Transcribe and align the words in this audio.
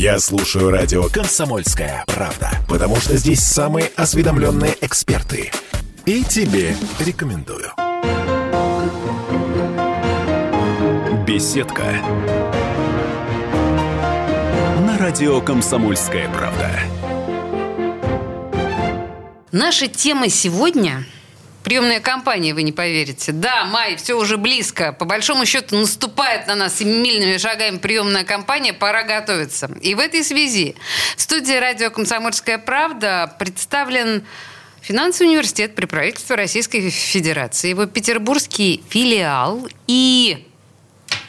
Я 0.00 0.18
слушаю 0.18 0.70
радио 0.70 1.10
«Комсомольская 1.10 2.04
правда», 2.06 2.52
потому 2.66 2.96
что 2.96 3.18
здесь 3.18 3.40
самые 3.40 3.90
осведомленные 3.96 4.74
эксперты. 4.80 5.52
И 6.06 6.24
тебе 6.24 6.74
рекомендую. 7.00 7.70
Беседка. 11.26 11.84
На 14.86 14.96
радио 14.96 15.38
«Комсомольская 15.42 16.30
правда». 16.30 16.70
Наша 19.52 19.86
тема 19.86 20.30
сегодня 20.30 21.04
Приемная 21.64 22.00
кампания, 22.00 22.54
вы 22.54 22.62
не 22.62 22.72
поверите. 22.72 23.32
Да, 23.32 23.64
май, 23.64 23.96
все 23.96 24.14
уже 24.14 24.38
близко. 24.38 24.92
По 24.92 25.04
большому 25.04 25.44
счету 25.44 25.76
наступает 25.76 26.46
на 26.46 26.54
нас 26.54 26.78
семимильными 26.78 27.36
шагами 27.36 27.78
приемная 27.78 28.24
кампания. 28.24 28.72
Пора 28.72 29.02
готовиться. 29.02 29.70
И 29.80 29.94
в 29.94 29.98
этой 29.98 30.24
связи 30.24 30.74
в 31.16 31.20
студии 31.20 31.52
радио 31.52 31.90
«Комсомольская 31.90 32.58
правда» 32.58 33.34
представлен 33.38 34.24
Финансовый 34.80 35.28
университет 35.28 35.74
при 35.74 35.84
правительстве 35.84 36.36
Российской 36.36 36.88
Федерации, 36.88 37.68
его 37.68 37.84
петербургский 37.84 38.82
филиал 38.88 39.68
и 39.86 40.49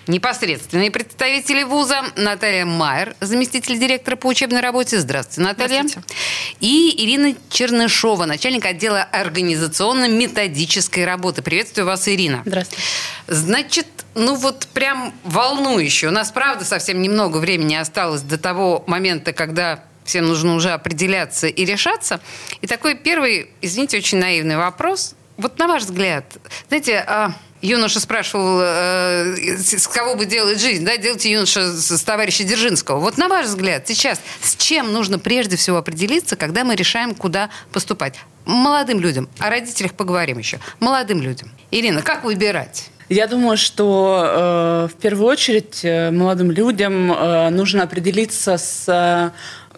Непосредственные 0.07 0.89
представители 0.89 1.63
вуза 1.63 2.01
Наталья 2.15 2.65
Майер, 2.65 3.15
заместитель 3.19 3.77
директора 3.77 4.15
по 4.15 4.27
учебной 4.27 4.61
работе. 4.61 4.99
Здравствуйте, 4.99 5.41
Наталья. 5.41 5.83
Здравствуйте. 5.83 6.15
И 6.59 7.03
Ирина 7.03 7.35
Чернышова, 7.49 8.25
начальник 8.25 8.65
отдела 8.65 9.03
организационно-методической 9.03 11.05
работы. 11.05 11.43
Приветствую 11.43 11.85
вас, 11.85 12.07
Ирина. 12.07 12.41
Здравствуйте. 12.45 12.83
Значит, 13.27 13.87
ну 14.15 14.35
вот 14.35 14.67
прям 14.73 15.13
волнующе. 15.23 16.07
У 16.07 16.11
нас, 16.11 16.31
правда, 16.31 16.65
совсем 16.65 17.01
немного 17.01 17.37
времени 17.37 17.75
осталось 17.75 18.21
до 18.21 18.39
того 18.39 18.83
момента, 18.87 19.33
когда 19.33 19.83
всем 20.03 20.25
нужно 20.25 20.55
уже 20.55 20.71
определяться 20.71 21.47
и 21.47 21.63
решаться. 21.63 22.21
И 22.61 22.67
такой 22.67 22.95
первый, 22.95 23.51
извините, 23.61 23.97
очень 23.97 24.17
наивный 24.17 24.57
вопрос. 24.57 25.13
Вот 25.37 25.59
на 25.59 25.67
ваш 25.67 25.83
взгляд, 25.83 26.25
знаете, 26.67 27.03
а 27.07 27.33
юноша 27.61 27.99
спрашивал, 27.99 28.61
э, 28.61 29.57
с 29.57 29.87
кого 29.87 30.15
бы 30.15 30.25
делать 30.25 30.59
жизнь, 30.59 30.85
да, 30.85 30.97
делайте 30.97 31.31
юноша 31.31 31.71
с 31.71 32.01
товарища 32.03 32.43
Дзержинского. 32.43 32.99
Вот 32.99 33.17
на 33.17 33.27
ваш 33.27 33.47
взгляд, 33.47 33.87
сейчас 33.87 34.19
с 34.41 34.55
чем 34.55 34.91
нужно 34.93 35.19
прежде 35.19 35.55
всего 35.55 35.77
определиться, 35.77 36.35
когда 36.35 36.63
мы 36.63 36.75
решаем, 36.75 37.15
куда 37.15 37.49
поступать? 37.71 38.15
Молодым 38.45 38.99
людям. 38.99 39.29
О 39.39 39.49
родителях 39.49 39.93
поговорим 39.93 40.37
еще. 40.39 40.59
Молодым 40.79 41.21
людям. 41.21 41.51
Ирина, 41.69 42.01
как 42.01 42.23
выбирать? 42.23 42.89
Я 43.11 43.27
думаю, 43.27 43.57
что 43.57 44.23
э, 44.25 44.87
в 44.87 45.01
первую 45.01 45.27
очередь 45.27 45.81
э, 45.83 46.11
молодым 46.11 46.49
людям 46.49 47.11
э, 47.11 47.49
нужно 47.49 47.83
определиться 47.83 48.57
с 48.57 48.85
э, 48.87 49.31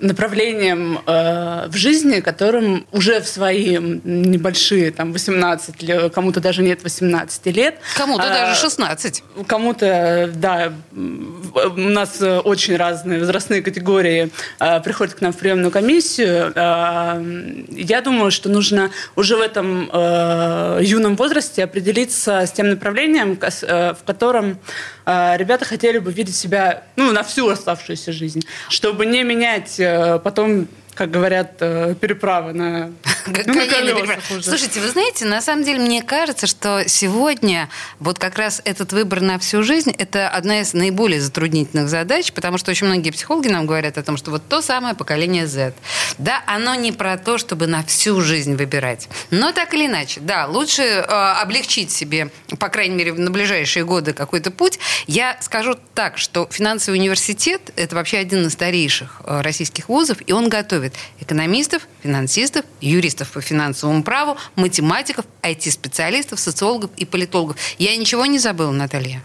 направлением 0.03 0.99
э, 1.05 1.67
в 1.69 1.75
жизни, 1.75 2.19
которым 2.19 2.85
уже 2.91 3.21
в 3.21 3.27
свои 3.27 3.77
небольшие, 3.77 4.91
там, 4.91 5.13
18, 5.13 6.11
кому-то 6.13 6.41
даже 6.41 6.61
нет 6.61 6.83
18 6.83 7.45
лет. 7.47 7.79
Кому-то 7.95 8.23
а, 8.23 8.29
даже 8.29 8.59
16. 8.59 9.23
Кому-то, 9.47 10.29
да, 10.35 10.73
у 10.91 11.89
нас 11.89 12.21
очень 12.21 12.75
разные 12.75 13.19
возрастные 13.19 13.61
категории 13.61 14.29
э, 14.59 14.81
приходят 14.81 15.13
к 15.13 15.21
нам 15.21 15.31
в 15.31 15.37
приемную 15.37 15.71
комиссию. 15.71 16.51
Э, 16.53 17.63
я 17.69 18.01
думаю, 18.01 18.31
что 18.31 18.49
нужно 18.49 18.91
уже 19.15 19.37
в 19.37 19.41
этом 19.41 19.89
э, 19.91 20.79
юном 20.81 21.15
возрасте 21.15 21.63
определиться 21.63 22.41
с 22.41 22.51
тем 22.51 22.69
направлением, 22.69 23.39
э, 23.41 23.93
в 23.93 24.03
котором 24.05 24.59
э, 25.05 25.37
ребята 25.37 25.63
хотели 25.63 25.99
бы 25.99 26.11
видеть 26.11 26.35
себя 26.35 26.83
ну, 26.97 27.11
на 27.13 27.23
всю 27.23 27.47
оставшуюся 27.47 28.11
жизнь, 28.11 28.41
чтобы 28.67 29.05
не 29.05 29.23
менять 29.23 29.79
Э, 29.92 29.92
потом 30.23 30.67
как 30.93 31.11
говорят, 31.11 31.57
э, 31.59 31.95
переправы 31.99 32.53
на, 32.53 32.91
на 33.25 33.67
колесах 33.67 34.19
уже. 34.31 34.43
Слушайте, 34.43 34.79
вы 34.79 34.89
знаете, 34.89 35.25
на 35.25 35.41
самом 35.41 35.63
деле 35.63 35.79
мне 35.79 36.01
кажется, 36.01 36.47
что 36.47 36.83
сегодня 36.87 37.69
вот 37.99 38.19
как 38.19 38.37
раз 38.37 38.61
этот 38.65 38.93
выбор 38.93 39.21
на 39.21 39.39
всю 39.39 39.63
жизнь– 39.63 39.91
это 39.97 40.29
одна 40.29 40.61
из 40.61 40.73
наиболее 40.73 41.21
затруднительных 41.21 41.89
задач, 41.89 42.31
потому 42.31 42.57
что 42.57 42.71
очень 42.71 42.87
многие 42.87 43.11
психологи 43.11 43.47
нам 43.47 43.65
говорят 43.65 43.97
о 43.97 44.03
том, 44.03 44.17
что 44.17 44.31
вот 44.31 44.43
то 44.47 44.61
самое 44.61 44.95
поколение 44.95 45.47
Z, 45.47 45.73
да, 46.17 46.43
оно 46.45 46.75
не 46.75 46.91
про 46.91 47.17
то, 47.17 47.37
чтобы 47.37 47.67
на 47.67 47.83
всю 47.83 48.21
жизнь 48.21 48.55
выбирать. 48.55 49.09
Но 49.31 49.51
так 49.51 49.73
или 49.73 49.87
иначе, 49.87 50.19
да, 50.21 50.45
лучше 50.47 50.83
э, 50.83 51.03
облегчить 51.03 51.91
себе, 51.91 52.29
по 52.59 52.69
крайней 52.69 52.95
мере, 52.95 53.13
на 53.13 53.31
ближайшие 53.31 53.85
годы 53.85 54.13
какой-то 54.13 54.51
путь. 54.51 54.79
Я 55.07 55.37
скажу 55.41 55.77
так, 55.93 56.17
что 56.17 56.47
финансовый 56.51 56.97
университет– 56.97 57.71
это 57.75 57.95
вообще 57.95 58.17
один 58.17 58.45
из 58.45 58.53
старейших 58.53 59.21
э, 59.25 59.41
российских 59.41 59.89
вузов, 59.89 60.17
и 60.25 60.33
он 60.33 60.49
готовит 60.49 60.82
готовит 60.83 60.93
экономистов, 61.19 61.87
финансистов, 62.01 62.65
юристов 62.81 63.31
по 63.31 63.41
финансовому 63.41 64.03
праву, 64.03 64.37
математиков, 64.55 65.25
IT-специалистов, 65.41 66.39
социологов 66.39 66.91
и 66.97 67.05
политологов. 67.05 67.57
Я 67.77 67.95
ничего 67.95 68.25
не 68.25 68.39
забыла, 68.39 68.71
Наталья? 68.71 69.21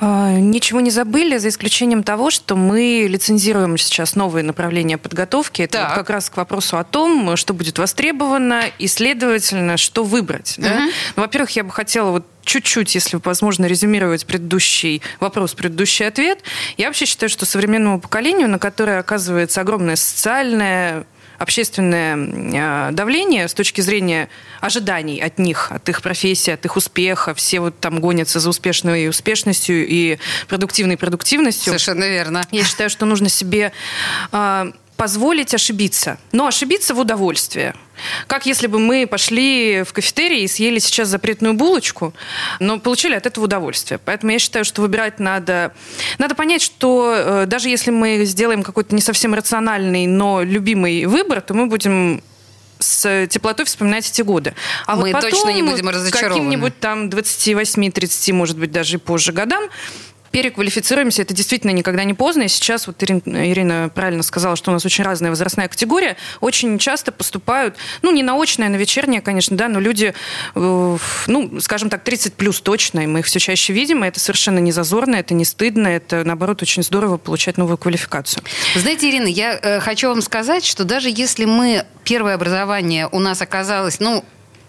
А, 0.00 0.32
ничего 0.32 0.80
не 0.80 0.90
забыли, 0.90 1.38
за 1.38 1.48
исключением 1.48 2.02
того, 2.02 2.30
что 2.30 2.56
мы 2.56 3.06
лицензируем 3.08 3.76
сейчас 3.78 4.14
новые 4.14 4.44
направления 4.44 4.98
подготовки. 4.98 5.62
Это 5.62 5.86
вот 5.88 5.94
как 5.94 6.10
раз 6.10 6.30
к 6.30 6.36
вопросу 6.36 6.78
о 6.78 6.84
том, 6.84 7.36
что 7.36 7.54
будет 7.54 7.78
востребовано 7.78 8.64
и, 8.78 8.86
следовательно, 8.86 9.76
что 9.76 10.04
выбрать. 10.04 10.54
Да? 10.58 10.68
Угу. 10.68 10.82
Ну, 11.16 11.22
во-первых, 11.22 11.50
я 11.50 11.64
бы 11.64 11.70
хотела 11.70 12.10
вот 12.10 12.26
чуть-чуть, 12.44 12.94
если 12.94 13.20
возможно, 13.22 13.66
резюмировать 13.66 14.24
предыдущий 14.24 15.02
вопрос, 15.20 15.54
предыдущий 15.54 16.06
ответ. 16.06 16.40
Я 16.76 16.86
вообще 16.86 17.04
считаю, 17.04 17.28
что 17.28 17.44
современному 17.44 18.00
поколению, 18.00 18.48
на 18.48 18.58
которое 18.58 18.98
оказывается 19.00 19.60
огромное 19.60 19.96
социальное 19.96 21.04
общественное 21.38 22.90
давление 22.92 23.48
с 23.48 23.54
точки 23.54 23.80
зрения 23.80 24.28
ожиданий 24.60 25.20
от 25.20 25.38
них, 25.38 25.70
от 25.70 25.88
их 25.88 26.02
профессии, 26.02 26.52
от 26.52 26.64
их 26.64 26.76
успеха. 26.76 27.32
Все 27.34 27.60
вот 27.60 27.78
там 27.78 28.00
гонятся 28.00 28.40
за 28.40 28.50
успешной 28.50 29.08
успешностью 29.08 29.86
и 29.86 30.18
продуктивной 30.48 30.96
продуктивностью. 30.96 31.66
Совершенно 31.66 32.08
верно. 32.08 32.42
Я 32.50 32.64
считаю, 32.64 32.90
что 32.90 33.06
нужно 33.06 33.28
себе 33.28 33.72
позволить 34.98 35.54
ошибиться. 35.54 36.18
Но 36.32 36.48
ошибиться 36.48 36.92
в 36.92 36.98
удовольствие. 36.98 37.74
Как 38.26 38.46
если 38.46 38.66
бы 38.66 38.80
мы 38.80 39.06
пошли 39.06 39.84
в 39.84 39.92
кафетерий 39.92 40.42
и 40.42 40.48
съели 40.48 40.80
сейчас 40.80 41.08
запретную 41.08 41.54
булочку, 41.54 42.12
но 42.58 42.80
получили 42.80 43.14
от 43.14 43.24
этого 43.24 43.44
удовольствие. 43.44 44.00
Поэтому 44.04 44.32
я 44.32 44.40
считаю, 44.40 44.64
что 44.64 44.82
выбирать 44.82 45.20
надо... 45.20 45.72
Надо 46.18 46.34
понять, 46.34 46.62
что 46.62 47.14
э, 47.16 47.46
даже 47.46 47.68
если 47.68 47.92
мы 47.92 48.24
сделаем 48.24 48.64
какой-то 48.64 48.92
не 48.92 49.00
совсем 49.00 49.34
рациональный, 49.34 50.06
но 50.06 50.42
любимый 50.42 51.06
выбор, 51.06 51.42
то 51.42 51.54
мы 51.54 51.66
будем 51.66 52.20
с 52.80 53.26
теплотой 53.28 53.66
вспоминать 53.66 54.08
эти 54.10 54.22
годы. 54.22 54.54
А 54.86 54.96
мы 54.96 55.02
вот 55.02 55.12
потом, 55.12 55.30
точно 55.30 55.50
не 55.50 55.62
будем 55.62 55.88
разочарованы. 55.88 56.34
Каким-нибудь 56.34 56.78
там 56.80 57.08
28-30, 57.08 58.32
может 58.32 58.58
быть, 58.58 58.72
даже 58.72 58.96
и 58.96 58.98
позже 58.98 59.32
годам 59.32 59.68
переквалифицируемся. 60.30 61.22
Это 61.22 61.34
действительно 61.34 61.70
никогда 61.70 62.04
не 62.04 62.14
поздно. 62.14 62.42
И 62.42 62.48
сейчас, 62.48 62.86
вот 62.86 63.02
Ирина, 63.02 63.90
правильно 63.94 64.22
сказала, 64.22 64.56
что 64.56 64.70
у 64.70 64.74
нас 64.74 64.84
очень 64.84 65.04
разная 65.04 65.30
возрастная 65.30 65.68
категория. 65.68 66.16
Очень 66.40 66.78
часто 66.78 67.12
поступают, 67.12 67.76
ну, 68.02 68.10
не 68.12 68.22
на 68.22 68.40
очное, 68.40 68.68
на 68.68 68.76
вечернее, 68.76 69.20
конечно, 69.20 69.56
да, 69.56 69.68
но 69.68 69.80
люди, 69.80 70.14
э, 70.54 70.96
ну, 71.26 71.60
скажем 71.60 71.90
так, 71.90 72.04
30 72.04 72.34
плюс 72.34 72.60
точно, 72.60 73.00
и 73.00 73.06
мы 73.06 73.20
их 73.20 73.26
все 73.26 73.38
чаще 73.38 73.72
видим, 73.72 74.04
и 74.04 74.08
это 74.08 74.20
совершенно 74.20 74.58
не 74.58 74.72
зазорно, 74.72 75.16
это 75.16 75.34
не 75.34 75.44
стыдно, 75.44 75.88
это, 75.88 76.24
наоборот, 76.24 76.62
очень 76.62 76.82
здорово 76.82 77.16
получать 77.16 77.58
новую 77.58 77.78
квалификацию. 77.78 78.42
Знаете, 78.74 79.10
Ирина, 79.10 79.26
я 79.26 79.58
э, 79.60 79.80
хочу 79.80 80.08
вам 80.08 80.22
сказать, 80.22 80.64
что 80.64 80.84
даже 80.84 81.08
если 81.10 81.44
мы 81.44 81.84
первое 82.04 82.34
образование 82.34 83.08
у 83.10 83.18
нас 83.18 83.42
оказалось, 83.42 84.00
ну, 84.00 84.24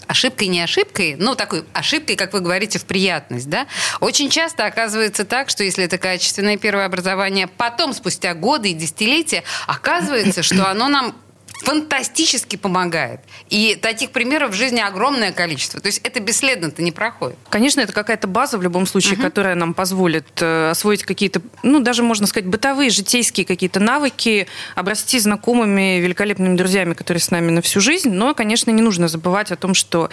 ошибкой 0.09 0.47
не 0.47 0.59
ошибкой, 0.59 1.15
ну, 1.19 1.35
такой 1.35 1.63
ошибкой, 1.71 2.15
как 2.15 2.33
вы 2.33 2.39
говорите, 2.39 2.79
в 2.79 2.85
приятность, 2.85 3.47
да, 3.47 3.67
очень 3.99 4.29
часто 4.29 4.65
оказывается 4.65 5.23
так, 5.23 5.49
что 5.49 5.63
если 5.63 5.85
это 5.85 5.99
качественное 5.99 6.57
первое 6.57 6.85
образование, 6.85 7.47
потом, 7.47 7.93
спустя 7.93 8.33
годы 8.33 8.71
и 8.71 8.73
десятилетия, 8.73 9.43
оказывается, 9.67 10.41
что 10.41 10.67
оно 10.69 10.87
нам 10.87 11.15
фантастически 11.59 12.55
помогает. 12.55 13.19
И 13.49 13.77
таких 13.79 14.11
примеров 14.11 14.51
в 14.51 14.53
жизни 14.53 14.79
огромное 14.79 15.31
количество. 15.31 15.79
То 15.79 15.87
есть 15.87 15.99
это 16.03 16.19
бесследно-то 16.19 16.81
не 16.81 16.91
проходит. 16.91 17.37
Конечно, 17.49 17.81
это 17.81 17.93
какая-то 17.93 18.27
база 18.27 18.57
в 18.57 18.63
любом 18.63 18.85
случае, 18.87 19.15
угу. 19.15 19.23
которая 19.23 19.55
нам 19.55 19.73
позволит 19.73 20.25
э, 20.41 20.69
освоить 20.69 21.03
какие-то, 21.03 21.41
ну, 21.63 21.79
даже 21.79 22.01
можно 22.01 22.27
сказать, 22.27 22.47
бытовые, 22.47 22.89
житейские 22.89 23.45
какие-то 23.45 23.79
навыки, 23.79 24.47
обрасти 24.75 25.19
знакомыми, 25.19 25.99
великолепными 25.99 26.55
друзьями, 26.55 26.93
которые 26.93 27.21
с 27.21 27.31
нами 27.31 27.51
на 27.51 27.61
всю 27.61 27.81
жизнь. 27.81 28.11
Но, 28.11 28.33
конечно, 28.33 28.71
не 28.71 28.81
нужно 28.81 29.07
забывать 29.07 29.51
о 29.51 29.55
том, 29.55 29.73
что 29.73 30.09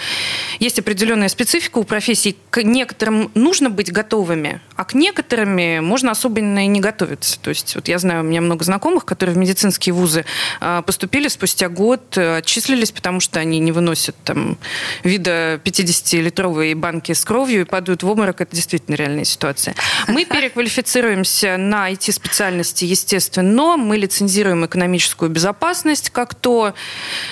есть 0.59 0.79
определенная 0.79 1.29
специфика 1.29 1.79
у 1.79 1.85
профессий. 1.85 2.37
К 2.51 2.63
некоторым 2.63 3.31
нужно 3.35 3.71
быть 3.71 3.93
готовыми, 3.93 4.61
а 4.75 4.85
к 4.85 4.95
некоторым 4.95 5.57
можно 5.85 6.11
особенно 6.11 6.65
и 6.65 6.67
не 6.67 6.81
готовиться. 6.81 7.39
То 7.41 7.51
есть 7.51 7.75
вот 7.75 7.89
я 7.89 7.99
знаю, 7.99 8.21
у 8.21 8.25
меня 8.25 8.41
много 8.41 8.65
знакомых, 8.65 9.05
которые 9.05 9.35
в 9.35 9.39
медицинские 9.39 9.93
вузы 9.93 10.25
э, 10.61 10.83
поступили 10.85 11.29
спустя 11.37 11.69
год 11.69 12.17
отчислились, 12.17 12.93
потому 12.93 13.21
что 13.21 13.41
они 13.41 13.59
не 13.59 13.73
выносят 13.73 14.17
там 14.25 14.57
вида 15.05 15.61
50-литровой 15.65 16.75
банки 16.75 17.13
с 17.13 17.25
кровью 17.25 17.61
и 17.61 17.65
падают 17.65 18.03
в 18.03 18.09
обморок. 18.09 18.41
Это 18.41 18.57
действительно 18.57 18.95
реальная 18.95 19.25
ситуация. 19.25 19.75
Мы 20.09 20.25
переквалифицируемся 20.25 21.59
на 21.59 21.93
IT-специальности, 21.93 22.87
естественно, 22.87 23.49
но 23.49 23.77
мы 23.77 23.99
лицензируем 23.99 24.65
экономическую 24.65 25.31
безопасность 25.31 26.09
как 26.11 26.35
то, 26.35 26.75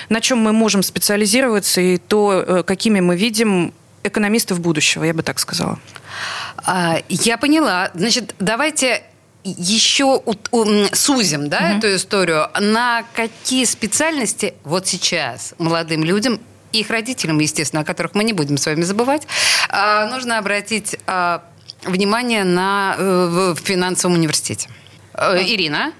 на 0.09 0.21
чем 0.21 0.37
мы 0.37 0.53
можем 0.53 0.83
специализироваться 0.83 1.81
и 1.81 1.97
то, 1.97 2.43
э, 2.45 2.63
какими 2.63 2.99
мы 2.99 3.17
видим 3.17 3.73
экономистов 4.03 4.59
будущего, 4.59 5.03
я 5.03 5.15
бы 5.15 5.23
так 5.23 5.39
сказала. 5.39 5.79
А, 6.57 7.01
я 7.09 7.37
поняла. 7.37 7.89
Значит, 7.95 8.35
давайте 8.37 9.01
еще 9.45 10.21
сузим 10.93 11.49
да, 11.49 11.57
угу. 11.57 11.77
эту 11.77 11.95
историю. 11.95 12.49
На 12.59 13.03
какие 13.13 13.65
специальности 13.65 14.55
вот 14.63 14.87
сейчас 14.87 15.53
молодым 15.59 16.03
людям 16.03 16.39
и 16.71 16.79
их 16.79 16.89
родителям, 16.89 17.39
естественно, 17.39 17.83
о 17.83 17.85
которых 17.85 18.15
мы 18.15 18.23
не 18.23 18.33
будем 18.33 18.57
с 18.57 18.65
вами 18.65 18.81
забывать, 18.81 19.27
а, 19.69 20.07
нужно 20.07 20.39
обратить 20.39 20.97
а, 21.07 21.43
внимание 21.85 22.43
на, 22.43 22.95
э, 22.97 23.53
в 23.55 23.59
финансовом 23.59 24.15
университете? 24.15 24.67
Э, 25.13 25.41
Ирина? 25.41 25.93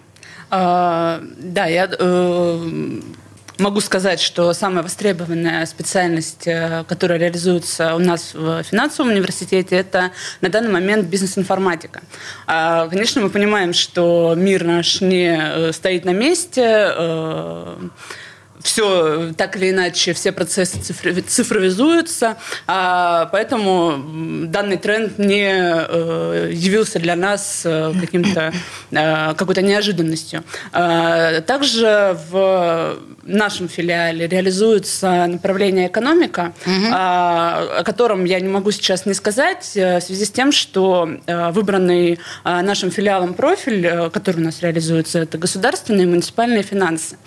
А, 0.49 1.21
да, 1.37 1.67
я 1.67 1.89
э, 1.97 2.99
Могу 3.57 3.79
сказать, 3.79 4.19
что 4.19 4.51
самая 4.53 4.83
востребованная 4.83 5.65
специальность, 5.65 6.45
э, 6.45 6.83
которая 6.89 7.17
реализуется 7.17 7.95
у 7.95 7.99
нас 7.99 8.33
в 8.33 8.63
финансовом 8.63 9.11
университете, 9.11 9.77
это 9.77 10.11
на 10.41 10.49
данный 10.49 10.71
момент 10.71 11.07
бизнес-информатика. 11.07 12.01
А, 12.47 12.89
конечно, 12.89 13.21
мы 13.21 13.29
понимаем, 13.29 13.71
что 13.71 14.33
мир 14.35 14.65
наш 14.65 14.99
не 14.99 15.37
э, 15.37 15.71
стоит 15.71 16.03
на 16.03 16.09
месте, 16.09 16.63
э, 16.65 17.77
все 18.65 19.31
так 19.37 19.55
или 19.57 19.69
иначе, 19.69 20.13
все 20.13 20.31
процессы 20.31 20.79
цифровизуются, 20.79 22.37
а, 22.67 23.29
поэтому 23.31 24.47
данный 24.47 24.77
тренд 24.77 25.19
не 25.19 25.47
э, 25.47 26.51
явился 26.51 26.99
для 26.99 27.15
нас 27.15 27.61
э, 27.63 27.93
каким-то 27.99 28.53
э, 28.91 29.33
какой-то 29.35 29.61
неожиданностью. 29.61 30.43
А, 30.71 31.41
также 31.41 32.17
в 32.29 32.97
нашем 33.23 33.69
филиале 33.69 34.27
реализуется 34.27 35.27
направление 35.27 35.87
экономика, 35.87 36.53
угу. 36.65 36.85
о 36.91 37.83
котором 37.83 38.25
я 38.25 38.39
не 38.39 38.47
могу 38.47 38.71
сейчас 38.71 39.05
не 39.05 39.13
сказать, 39.13 39.71
в 39.73 40.01
связи 40.01 40.25
с 40.25 40.31
тем, 40.31 40.51
что 40.51 41.09
выбранный 41.27 42.19
нашим 42.43 42.91
филиалом 42.91 43.33
профиль, 43.33 44.09
который 44.11 44.41
у 44.41 44.43
нас 44.43 44.61
реализуется, 44.61 45.19
это 45.19 45.39
государственные 45.39 46.03
и 46.03 46.09
муниципальные 46.09 46.61
финансы. 46.61 47.17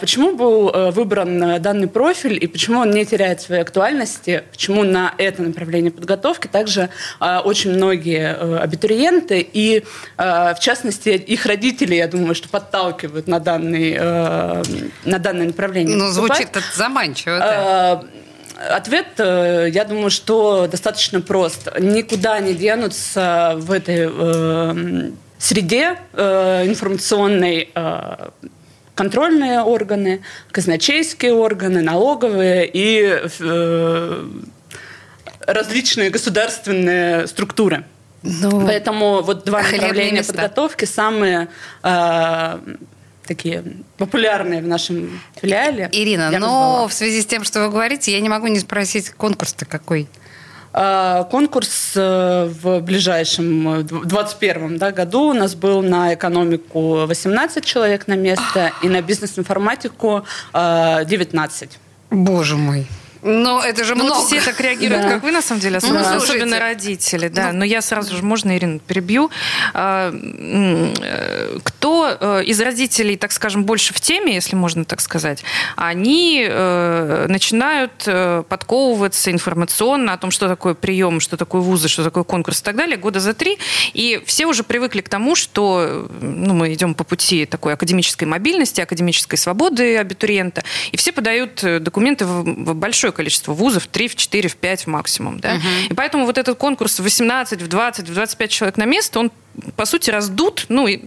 Почему 0.00 0.34
был 0.34 0.59
был 0.60 0.70
э, 0.70 0.90
выбран 0.90 1.42
э, 1.42 1.58
данный 1.58 1.88
профиль 1.88 2.42
и 2.42 2.46
почему 2.46 2.80
он 2.80 2.90
не 2.90 3.04
теряет 3.04 3.40
своей 3.40 3.62
актуальности, 3.62 4.44
почему 4.50 4.84
на 4.84 5.14
это 5.18 5.42
направление 5.42 5.90
подготовки 5.90 6.46
также 6.46 6.90
э, 7.20 7.38
очень 7.38 7.72
многие 7.72 8.34
абитуриенты 8.60 9.40
и, 9.40 9.84
в 10.16 10.56
частности, 10.60 11.10
их 11.10 11.46
родители, 11.46 11.94
я 11.94 12.08
думаю, 12.08 12.34
что 12.34 12.48
подталкивают 12.48 13.26
на, 13.26 13.40
данный, 13.40 13.94
на 13.98 15.18
данное 15.18 15.46
направление. 15.46 15.96
Ну, 15.96 16.08
звучит 16.08 16.48
это 16.50 16.62
заманчиво, 16.74 17.38
да. 17.38 18.04
Ответ, 18.68 19.06
я 19.18 19.84
думаю, 19.88 20.10
что 20.10 20.66
достаточно 20.66 21.20
прост. 21.20 21.68
Никуда 21.78 22.38
не 22.40 22.54
денутся 22.54 23.54
в 23.56 23.72
этой 23.72 24.10
среде 25.38 25.96
информационной 26.14 27.70
контрольные 29.00 29.62
органы, 29.62 30.20
казначейские 30.50 31.32
органы, 31.32 31.80
налоговые 31.80 32.70
и 32.70 33.18
э, 33.40 34.26
различные 35.46 36.10
государственные 36.10 37.26
структуры. 37.26 37.84
Ну, 38.22 38.66
Поэтому 38.66 39.22
вот 39.22 39.44
два 39.46 39.62
направления 39.62 40.18
места. 40.18 40.34
подготовки 40.34 40.84
самые 40.84 41.48
э, 41.82 42.58
такие 43.26 43.64
популярные 43.96 44.60
в 44.60 44.66
нашем 44.66 45.18
филиале. 45.40 45.88
Ирина, 45.92 46.30
но 46.38 46.86
в 46.86 46.92
связи 46.92 47.22
с 47.22 47.26
тем, 47.26 47.44
что 47.44 47.64
вы 47.64 47.70
говорите, 47.70 48.12
я 48.12 48.20
не 48.20 48.28
могу 48.28 48.48
не 48.48 48.58
спросить, 48.58 49.10
конкурс-то 49.10 49.64
какой? 49.64 50.08
А, 50.72 51.24
конкурс 51.24 51.92
э, 51.96 52.48
в 52.62 52.80
ближайшем 52.80 53.84
2021 53.86 54.78
да, 54.78 54.92
году 54.92 55.30
у 55.30 55.32
нас 55.32 55.54
был 55.54 55.82
на 55.82 56.14
экономику 56.14 57.06
18 57.06 57.64
человек 57.64 58.06
на 58.06 58.14
место 58.14 58.72
и 58.82 58.88
на 58.88 59.02
бизнес-информатику 59.10 60.24
19. 60.54 61.70
А, 62.10 62.14
Боже 62.14 62.56
мой. 62.56 62.86
Но 63.22 63.62
это 63.62 63.84
же 63.84 63.94
ну, 63.94 64.04
много. 64.04 64.26
все 64.26 64.40
так 64.40 64.58
реагируют, 64.60 65.02
да. 65.02 65.10
как 65.10 65.22
вы, 65.22 65.30
на 65.30 65.42
самом 65.42 65.60
деле, 65.60 65.76
особенно, 65.76 66.10
ну, 66.10 66.16
особенно 66.16 66.58
родители. 66.58 67.28
Да. 67.28 67.52
Ну, 67.52 67.60
Но 67.60 67.64
я 67.64 67.82
сразу 67.82 68.16
же, 68.16 68.22
можно, 68.22 68.56
Ирина, 68.56 68.78
перебью. 68.78 69.30
А, 69.74 70.10
кто 71.62 72.16
э, 72.18 72.44
из 72.44 72.60
родителей, 72.60 73.16
так 73.16 73.32
скажем, 73.32 73.64
больше 73.64 73.92
в 73.92 74.00
теме, 74.00 74.34
если 74.34 74.56
можно 74.56 74.84
так 74.84 75.00
сказать, 75.00 75.44
они 75.76 76.46
э, 76.48 77.26
начинают 77.28 78.04
э, 78.06 78.42
подковываться 78.48 79.30
информационно 79.30 80.14
о 80.14 80.18
том, 80.18 80.30
что 80.30 80.48
такое 80.48 80.74
прием, 80.74 81.20
что 81.20 81.36
такое 81.36 81.60
вузы, 81.60 81.88
что 81.88 82.04
такое 82.04 82.24
конкурс 82.24 82.60
и 82.60 82.64
так 82.64 82.76
далее, 82.76 82.96
года 82.96 83.20
за 83.20 83.34
три. 83.34 83.58
И 83.92 84.22
все 84.24 84.46
уже 84.46 84.62
привыкли 84.62 85.02
к 85.02 85.08
тому, 85.08 85.34
что 85.34 86.08
ну, 86.20 86.54
мы 86.54 86.72
идем 86.72 86.94
по 86.94 87.04
пути 87.04 87.44
такой 87.44 87.74
академической 87.74 88.24
мобильности, 88.24 88.80
академической 88.80 89.36
свободы 89.36 89.98
абитуриента. 89.98 90.62
И 90.92 90.96
все 90.96 91.12
подают 91.12 91.62
документы 91.62 92.24
в 92.24 92.74
большой 92.74 93.09
большое 93.10 93.12
количество 93.12 93.52
вузов, 93.52 93.86
3, 93.86 94.08
в 94.08 94.16
4, 94.16 94.48
в 94.48 94.56
5 94.56 94.86
максимум. 94.86 95.40
Да? 95.40 95.54
Угу. 95.54 95.90
И 95.90 95.94
поэтому 95.94 96.26
вот 96.26 96.38
этот 96.38 96.58
конкурс 96.58 97.00
в 97.00 97.02
18, 97.02 97.62
в 97.62 97.68
20, 97.68 98.08
в 98.08 98.14
25 98.14 98.50
человек 98.50 98.76
на 98.76 98.84
место, 98.86 99.20
он 99.20 99.30
по 99.76 99.84
сути, 99.84 100.10
раздут, 100.10 100.66
ну, 100.68 100.86
и 100.86 101.00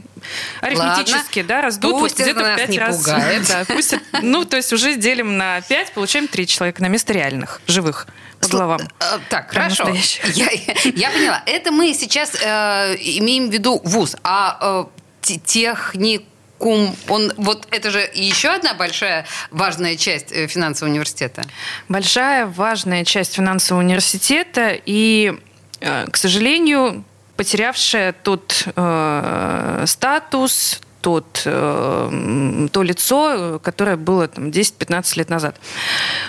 арифметически, 0.62 1.40
Ладно. 1.40 1.48
да, 1.48 1.62
раздут 1.62 1.92
пусть 2.00 2.20
вот 2.20 2.28
где-то 2.28 2.44
в 2.44 2.58
пять 2.58 2.78
раз. 2.78 2.98
Пугает. 2.98 3.48
Да, 3.48 3.66
пусть, 3.66 3.96
ну, 4.22 4.46
то 4.46 4.58
есть 4.58 4.74
уже 4.74 4.96
делим 4.96 5.38
на 5.38 5.62
пять, 5.62 5.92
получаем 5.94 6.28
три 6.28 6.46
человека 6.46 6.82
на 6.82 6.88
место 6.88 7.14
реальных, 7.14 7.62
живых 7.68 8.06
по 8.42 8.50
головам. 8.50 8.82
Э, 9.00 9.20
так, 9.30 9.50
хорошо. 9.50 9.88
Я, 10.34 10.50
я 10.84 11.10
поняла. 11.10 11.42
Это 11.46 11.72
мы 11.72 11.94
сейчас 11.94 12.36
э, 12.36 12.96
имеем 13.20 13.50
в 13.50 13.54
виду 13.54 13.82
вуз. 13.86 14.18
А 14.24 14.90
э, 15.26 15.38
техник 15.46 16.24
кум, 16.64 16.96
он, 17.10 17.34
вот 17.36 17.68
это 17.72 17.92
же 17.92 18.10
еще 18.14 18.48
одна 18.48 18.74
большая 18.74 19.26
важная 19.52 19.98
часть 19.98 20.32
э, 20.32 20.48
финансового 20.48 20.94
университета. 20.94 21.44
Большая 21.90 22.46
важная 22.46 23.04
часть 23.04 23.36
финансового 23.36 23.84
университета 23.84 24.80
и, 24.86 25.34
э, 25.82 26.08
к 26.10 26.16
сожалению, 26.16 27.04
потерявшая 27.36 28.14
тот 28.14 28.66
э, 28.78 29.84
статус, 29.86 30.80
тот, 31.04 31.42
э, 31.46 32.68
то 32.72 32.82
лицо, 32.82 33.60
которое 33.62 33.98
было 33.98 34.30
там, 34.30 34.46
10-15 34.46 35.18
лет 35.18 35.30
назад. 35.30 35.58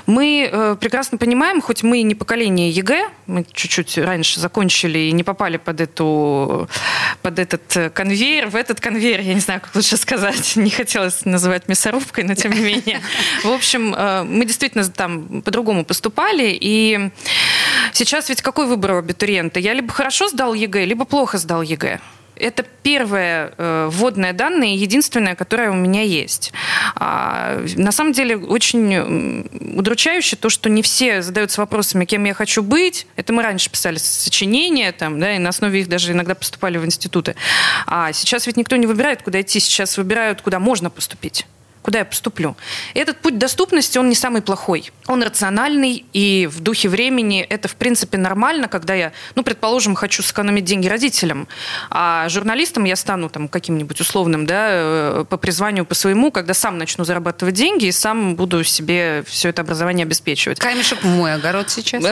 Мы 0.06 0.50
э, 0.50 0.76
прекрасно 0.80 1.16
понимаем, 1.16 1.62
хоть 1.62 1.84
мы 1.84 2.02
не 2.02 2.16
поколение 2.16 2.70
ЕГЭ, 2.70 3.08
мы 3.28 3.46
чуть-чуть 3.52 3.98
раньше 3.98 4.40
закончили 4.40 4.98
и 4.98 5.12
не 5.12 5.22
попали 5.22 5.58
под, 5.58 5.80
эту, 5.80 6.68
под 7.22 7.38
этот 7.38 7.92
конвейер, 7.94 8.48
в 8.48 8.56
этот 8.56 8.80
конвейер, 8.80 9.20
я 9.20 9.34
не 9.34 9.40
знаю, 9.40 9.60
как 9.60 9.76
лучше 9.76 9.96
сказать, 9.96 10.56
не 10.56 10.70
хотелось 10.70 11.24
называть 11.24 11.68
мясорубкой, 11.68 12.24
но 12.24 12.34
тем 12.34 12.50
не 12.50 12.60
менее. 12.60 13.00
В 13.44 13.52
общем, 13.52 13.94
э, 13.94 14.24
мы 14.24 14.44
действительно 14.44 14.84
там 14.88 15.40
по-другому 15.42 15.84
поступали, 15.84 16.58
и 16.60 17.10
сейчас 17.92 18.28
ведь 18.28 18.42
какой 18.42 18.66
выбор 18.66 18.94
у 18.94 18.98
абитуриента? 18.98 19.60
Я 19.60 19.72
либо 19.72 19.92
хорошо 19.92 20.28
сдал 20.28 20.52
ЕГЭ, 20.52 20.84
либо 20.84 21.04
плохо 21.04 21.38
сдал 21.38 21.62
ЕГЭ. 21.62 22.00
Это 22.36 22.64
первое 22.82 23.52
э, 23.56 23.88
вводное 23.90 24.32
данное, 24.32 24.74
единственное, 24.74 25.34
которое 25.34 25.70
у 25.70 25.74
меня 25.74 26.02
есть. 26.02 26.52
А, 26.96 27.64
на 27.76 27.92
самом 27.92 28.12
деле 28.12 28.36
очень 28.36 29.46
удручающе 29.76 30.36
то, 30.36 30.48
что 30.48 30.68
не 30.68 30.82
все 30.82 31.22
задаются 31.22 31.60
вопросами, 31.60 32.04
кем 32.04 32.24
я 32.24 32.34
хочу 32.34 32.62
быть. 32.62 33.06
Это 33.16 33.32
мы 33.32 33.42
раньше 33.42 33.70
писали 33.70 33.98
сочинения, 33.98 34.92
там, 34.92 35.20
да, 35.20 35.36
и 35.36 35.38
на 35.38 35.50
основе 35.50 35.80
их 35.80 35.88
даже 35.88 36.12
иногда 36.12 36.34
поступали 36.34 36.78
в 36.78 36.84
институты. 36.84 37.36
А 37.86 38.12
сейчас 38.12 38.46
ведь 38.46 38.56
никто 38.56 38.76
не 38.76 38.86
выбирает, 38.86 39.22
куда 39.22 39.40
идти, 39.40 39.60
сейчас 39.60 39.96
выбирают, 39.96 40.42
куда 40.42 40.58
можно 40.58 40.90
поступить 40.90 41.46
куда 41.84 41.98
я 41.98 42.06
поступлю. 42.06 42.56
Этот 42.94 43.18
путь 43.18 43.36
доступности, 43.36 43.98
он 43.98 44.08
не 44.08 44.14
самый 44.14 44.40
плохой. 44.40 44.90
Он 45.06 45.22
рациональный, 45.22 46.06
и 46.14 46.48
в 46.50 46.60
духе 46.60 46.88
времени 46.88 47.42
это, 47.42 47.68
в 47.68 47.76
принципе, 47.76 48.16
нормально, 48.16 48.68
когда 48.68 48.94
я, 48.94 49.12
ну, 49.34 49.42
предположим, 49.42 49.94
хочу 49.94 50.22
сэкономить 50.22 50.64
деньги 50.64 50.88
родителям, 50.88 51.46
а 51.90 52.26
журналистом 52.30 52.84
я 52.84 52.96
стану 52.96 53.28
там 53.28 53.48
каким-нибудь 53.48 54.00
условным, 54.00 54.46
да, 54.46 54.68
э, 54.70 55.24
по 55.28 55.36
призванию, 55.36 55.84
по 55.84 55.94
своему, 55.94 56.30
когда 56.30 56.54
сам 56.54 56.78
начну 56.78 57.04
зарабатывать 57.04 57.54
деньги 57.54 57.84
и 57.84 57.92
сам 57.92 58.34
буду 58.34 58.64
себе 58.64 59.22
все 59.26 59.50
это 59.50 59.60
образование 59.60 60.04
обеспечивать. 60.04 60.58
Камешек 60.58 61.02
мой 61.02 61.34
огород 61.34 61.68
сейчас. 61.68 62.02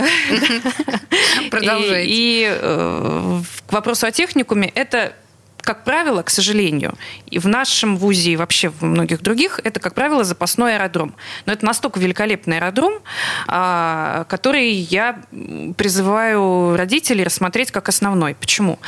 Продолжайте. 1.50 2.04
И 2.06 2.46
э, 2.46 3.40
к 3.66 3.72
вопросу 3.72 4.06
о 4.06 4.10
техникуме, 4.10 4.70
это 4.74 5.14
как 5.62 5.84
правило, 5.84 6.22
к 6.22 6.30
сожалению, 6.30 6.94
и 7.26 7.38
в 7.38 7.46
нашем 7.46 7.96
ВУЗе, 7.96 8.32
и 8.32 8.36
вообще 8.36 8.68
в 8.68 8.82
многих 8.82 9.22
других, 9.22 9.60
это, 9.62 9.80
как 9.80 9.94
правило, 9.94 10.24
запасной 10.24 10.76
аэродром. 10.76 11.14
Но 11.46 11.52
это 11.52 11.64
настолько 11.64 12.00
великолепный 12.00 12.58
аэродром, 12.58 12.94
а, 13.46 14.24
который 14.28 14.70
я 14.72 15.22
призываю 15.76 16.76
родителей 16.76 17.24
рассмотреть 17.24 17.70
как 17.70 17.88
основной. 17.88 18.34
Почему? 18.34 18.78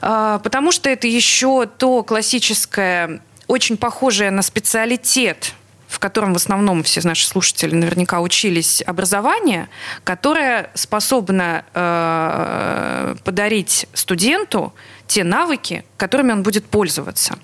А, 0.00 0.38
потому 0.38 0.72
что 0.72 0.88
это 0.88 1.06
еще 1.06 1.66
то 1.66 2.02
классическое, 2.04 3.20
очень 3.48 3.76
похожее 3.76 4.30
на 4.30 4.42
специалитет 4.42 5.54
в 5.92 5.98
котором 5.98 6.32
в 6.32 6.36
основном 6.36 6.82
все 6.82 7.02
наши 7.04 7.26
слушатели 7.26 7.74
наверняка 7.74 8.20
учились, 8.20 8.82
образование, 8.86 9.68
которое 10.04 10.70
способно 10.72 11.66
э, 11.74 13.14
подарить 13.24 13.86
студенту 13.92 14.72
те 15.12 15.24
навыки, 15.24 15.84
которыми 15.98 16.32
он 16.32 16.42
будет 16.42 16.64
пользоваться. 16.64 17.38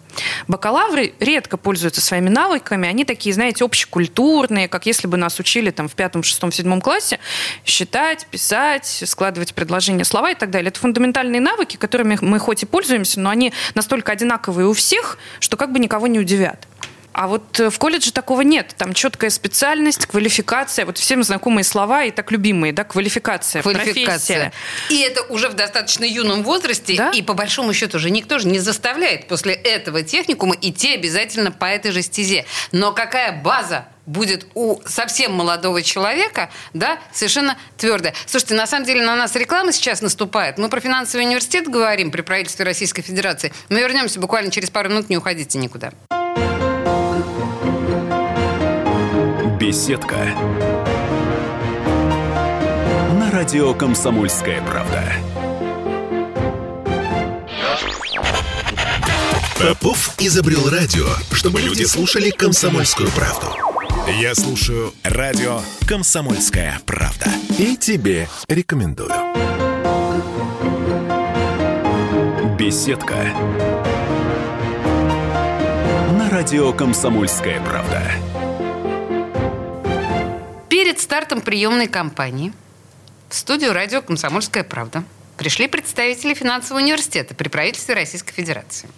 Бакалавры 0.46 1.12
редко 1.20 1.58
пользуются 1.58 2.00
своими 2.00 2.30
навыками, 2.30 2.88
они 2.88 3.04
такие, 3.04 3.34
знаете, 3.34 3.62
общекультурные, 3.62 4.68
как 4.68 4.86
если 4.86 5.06
бы 5.06 5.18
нас 5.18 5.38
учили 5.38 5.70
там 5.70 5.86
в 5.86 5.92
пятом, 5.92 6.22
шестом, 6.22 6.50
седьмом 6.50 6.80
классе 6.80 7.18
считать, 7.66 8.26
писать, 8.30 9.02
складывать 9.04 9.52
предложения, 9.52 10.04
слова 10.04 10.30
и 10.30 10.34
так 10.34 10.48
далее. 10.50 10.70
Это 10.70 10.80
фундаментальные 10.80 11.42
навыки, 11.42 11.76
которыми 11.76 12.16
мы 12.22 12.38
хоть 12.38 12.62
и 12.62 12.66
пользуемся, 12.66 13.20
но 13.20 13.28
они 13.28 13.52
настолько 13.74 14.12
одинаковые 14.12 14.66
у 14.66 14.72
всех, 14.72 15.18
что 15.38 15.58
как 15.58 15.70
бы 15.70 15.78
никого 15.78 16.06
не 16.06 16.18
удивят. 16.18 16.66
А 17.18 17.26
вот 17.26 17.58
э, 17.58 17.68
в 17.68 17.80
колледже 17.80 18.12
такого 18.12 18.42
нет. 18.42 18.76
Там 18.78 18.94
четкая 18.94 19.30
специальность, 19.30 20.06
квалификация, 20.06 20.86
вот 20.86 20.98
всем 20.98 21.24
знакомые 21.24 21.64
слова 21.64 22.04
и 22.04 22.12
так 22.12 22.30
любимые, 22.30 22.72
да, 22.72 22.84
квалификация, 22.84 23.60
квалификация. 23.60 24.52
Профессия. 24.52 24.52
И 24.88 25.00
это 25.00 25.22
уже 25.24 25.48
в 25.48 25.54
достаточно 25.54 26.04
юном 26.04 26.44
возрасте, 26.44 26.94
да? 26.94 27.10
и 27.10 27.22
по 27.22 27.34
большому 27.34 27.74
счету 27.74 27.98
же 27.98 28.10
никто 28.10 28.38
же 28.38 28.46
не 28.46 28.60
заставляет 28.60 29.26
после 29.26 29.54
этого 29.54 30.04
техникума 30.04 30.54
идти 30.60 30.94
обязательно 30.94 31.50
по 31.50 31.64
этой 31.64 31.90
же 31.90 32.02
стезе. 32.02 32.46
Но 32.70 32.92
какая 32.92 33.42
база 33.42 33.88
будет 34.06 34.46
у 34.54 34.80
совсем 34.86 35.32
молодого 35.32 35.82
человека, 35.82 36.50
да, 36.72 37.00
совершенно 37.12 37.58
твердая. 37.76 38.14
Слушайте, 38.26 38.54
на 38.54 38.68
самом 38.68 38.86
деле 38.86 39.04
на 39.04 39.16
нас 39.16 39.34
реклама 39.34 39.72
сейчас 39.72 40.02
наступает. 40.02 40.56
Мы 40.56 40.68
про 40.68 40.78
финансовый 40.78 41.26
университет 41.26 41.66
говорим 41.66 42.12
при 42.12 42.20
правительстве 42.20 42.64
Российской 42.64 43.02
Федерации. 43.02 43.52
Мы 43.70 43.80
вернемся 43.80 44.20
буквально 44.20 44.52
через 44.52 44.70
пару 44.70 44.88
минут, 44.88 45.10
не 45.10 45.16
уходите 45.16 45.58
никуда. 45.58 45.90
Беседка. 49.58 50.16
На 53.18 53.28
радио 53.32 53.74
Комсомольская 53.74 54.62
правда. 54.62 55.02
Попов 59.58 60.14
изобрел 60.18 60.70
радио, 60.70 61.06
чтобы 61.32 61.60
люди 61.60 61.82
слушали 61.82 62.30
комсомольскую 62.30 63.10
правду. 63.10 63.48
Я 64.20 64.36
слушаю 64.36 64.94
радио 65.02 65.60
Комсомольская 65.88 66.78
правда. 66.86 67.26
И 67.58 67.76
тебе 67.76 68.28
рекомендую. 68.46 69.10
Беседка. 72.56 73.16
На 76.16 76.30
радио 76.30 76.72
Комсомольская 76.72 77.60
правда. 77.60 78.02
Стартом 81.18 81.40
приемной 81.40 81.88
кампании 81.88 82.52
в 83.28 83.34
студию 83.34 83.72
радио 83.72 84.02
«Комсомольская 84.02 84.62
правда» 84.62 85.02
пришли 85.36 85.66
представители 85.66 86.32
финансового 86.32 86.80
университета 86.80 87.34
при 87.34 87.48
правительстве 87.48 87.96
Российской 87.96 88.32
Федерации. 88.32 88.88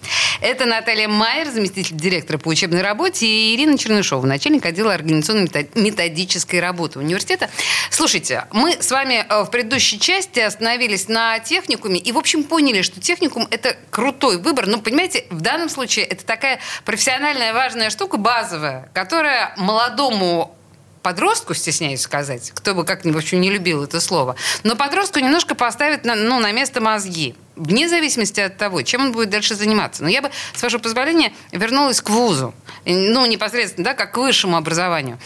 Это 0.42 0.66
Наталья 0.66 1.08
Майер, 1.08 1.48
заместитель 1.48 1.96
директора 1.96 2.36
по 2.36 2.48
учебной 2.48 2.82
работе, 2.82 3.24
и 3.24 3.54
Ирина 3.54 3.78
Чернышова, 3.78 4.26
начальник 4.26 4.66
отдела 4.66 4.92
организационно-методической 4.92 6.60
работы 6.60 6.98
университета. 6.98 7.48
Слушайте, 7.88 8.44
мы 8.52 8.76
с 8.78 8.90
вами 8.90 9.24
э, 9.26 9.42
в 9.44 9.50
предыдущей 9.50 9.98
части 9.98 10.40
остановились 10.40 11.08
на 11.08 11.38
техникуме 11.38 11.98
и, 11.98 12.12
в 12.12 12.18
общем, 12.18 12.44
поняли, 12.44 12.82
что 12.82 13.00
техникум– 13.00 13.48
это 13.50 13.78
крутой 13.88 14.36
выбор. 14.36 14.66
Но, 14.66 14.82
понимаете, 14.82 15.24
в 15.30 15.40
данном 15.40 15.70
случае 15.70 16.04
это 16.04 16.26
такая 16.26 16.60
профессиональная 16.84 17.54
важная 17.54 17.88
штука, 17.88 18.18
базовая, 18.18 18.90
которая 18.92 19.54
молодому 19.56 20.54
подростку, 21.02 21.54
стесняюсь 21.54 22.00
сказать, 22.00 22.52
кто 22.54 22.74
бы 22.74 22.84
как-нибудь 22.84 23.22
вообще 23.22 23.38
не 23.38 23.50
любил 23.50 23.84
это 23.84 24.00
слово, 24.00 24.36
но 24.62 24.76
подростку 24.76 25.18
немножко 25.18 25.54
поставить 25.54 26.04
на, 26.04 26.14
ну, 26.14 26.40
на 26.40 26.52
место 26.52 26.80
мозги, 26.80 27.34
вне 27.56 27.88
зависимости 27.88 28.40
от 28.40 28.56
того, 28.56 28.82
чем 28.82 29.06
он 29.06 29.12
будет 29.12 29.30
дальше 29.30 29.54
заниматься. 29.54 30.02
Но 30.02 30.08
я 30.08 30.22
бы, 30.22 30.30
с 30.54 30.62
вашего 30.62 30.80
позволения, 30.80 31.32
вернулась 31.52 32.00
к 32.00 32.10
вузу, 32.10 32.54
ну, 32.84 33.26
непосредственно, 33.26 33.84
да, 33.84 33.94
как 33.94 34.12
к 34.12 34.16
высшему 34.16 34.56
образованию. 34.56 35.18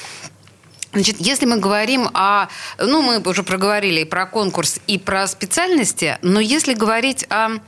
Значит, 0.93 1.17
если 1.19 1.45
мы 1.45 1.59
говорим 1.59 2.09
о... 2.15 2.47
Ну, 2.79 3.03
мы 3.03 3.19
уже 3.19 3.43
проговорили 3.43 4.03
и 4.03 4.05
про 4.05 4.27
конкурс, 4.27 4.79
и 4.87 4.97
про 4.97 5.27
специальности, 5.27 6.19
но 6.23 6.39
если 6.39 6.73
говорить 6.73 7.27
о 7.31 7.59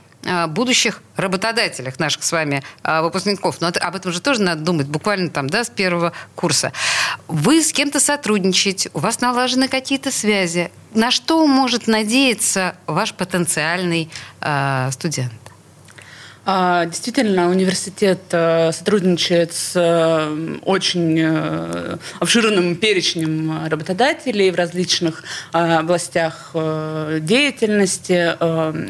будущих 0.47 1.01
работодателях 1.15 1.99
наших 1.99 2.23
с 2.23 2.31
вами 2.31 2.63
э, 2.83 3.01
выпускников. 3.01 3.61
Но 3.61 3.67
об 3.67 3.95
этом 3.95 4.11
же 4.11 4.21
тоже 4.21 4.41
надо 4.41 4.61
думать 4.61 4.87
буквально 4.87 5.29
там, 5.29 5.49
да, 5.49 5.63
с 5.63 5.69
первого 5.69 6.13
курса. 6.35 6.71
Вы 7.27 7.61
с 7.61 7.71
кем-то 7.71 7.99
сотрудничаете, 7.99 8.91
у 8.93 8.99
вас 8.99 9.21
налажены 9.21 9.67
какие-то 9.67 10.11
связи. 10.11 10.71
На 10.93 11.11
что 11.11 11.45
может 11.47 11.87
надеяться 11.87 12.75
ваш 12.87 13.13
потенциальный 13.13 14.09
э, 14.41 14.89
студент? 14.91 15.46
А, 16.49 16.85
действительно, 16.85 17.49
университет 17.49 18.21
э, 18.31 18.71
сотрудничает 18.71 19.51
с 19.51 19.73
э, 19.75 20.57
очень 20.63 21.19
э, 21.19 21.97
обширным 22.21 22.77
перечнем 22.77 23.67
работодателей 23.67 24.49
в 24.51 24.55
различных 24.55 25.25
областях 25.51 26.51
деятельности. 26.53 28.37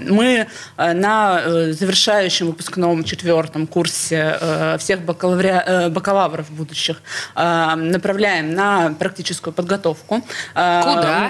Мы 0.07 0.47
на 0.77 1.71
завершающем 1.71 2.47
выпускном 2.47 3.03
четвертом 3.03 3.65
курсе 3.65 4.37
всех 4.77 5.01
бакалавров 5.01 6.51
будущих 6.51 7.01
направляем 7.35 8.53
на 8.53 8.93
практическую 8.99 9.53
подготовку. 9.53 10.21
Куда? 10.53 11.29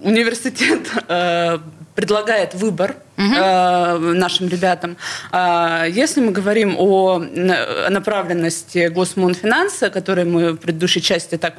Университет 0.00 0.88
предлагает 1.98 2.54
выбор 2.54 2.94
угу. 3.16 4.14
нашим 4.14 4.46
ребятам. 4.48 4.96
А, 5.32 5.84
если 5.84 6.20
мы 6.20 6.30
говорим 6.30 6.76
о 6.78 7.18
направленности 7.90 8.86
Госмонфинанса, 8.86 9.86
о 9.86 9.90
которой 9.90 10.24
мы 10.24 10.52
в 10.52 10.58
предыдущей 10.58 11.02
части 11.02 11.36
так 11.36 11.54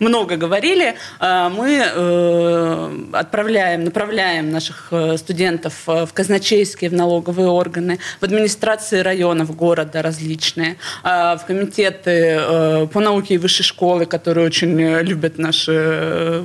много 0.00 0.36
говорили, 0.36 0.96
а, 1.18 1.48
мы 1.48 1.82
э, 1.82 2.90
отправляем, 3.14 3.84
направляем 3.84 4.50
наших 4.50 4.88
э, 4.90 5.16
студентов 5.16 5.74
в 5.86 6.08
казначейские, 6.12 6.90
в 6.90 6.92
налоговые 6.92 7.48
органы, 7.48 7.98
в 8.20 8.24
администрации 8.24 9.00
районов 9.00 9.56
города 9.56 10.02
различные, 10.02 10.76
в 11.02 11.40
комитеты 11.46 12.38
по 12.92 13.00
науке 13.00 13.34
и 13.34 13.38
высшей 13.38 13.64
школы, 13.64 14.04
которые 14.04 14.46
очень 14.46 14.78
любят 15.00 15.38
наши 15.38 16.44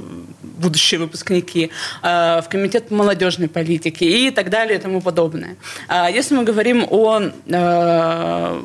будущие 0.59 0.99
выпускники, 0.99 1.71
в 2.01 2.45
комитет 2.49 2.91
молодежной 2.91 3.47
политике 3.47 4.05
и 4.05 4.31
так 4.31 4.49
далее 4.49 4.77
и 4.77 4.81
тому 4.81 5.01
подобное. 5.01 5.55
А 5.87 6.09
если 6.09 6.35
мы 6.35 6.43
говорим 6.43 6.85
о 6.89 7.21
э, 7.45 8.61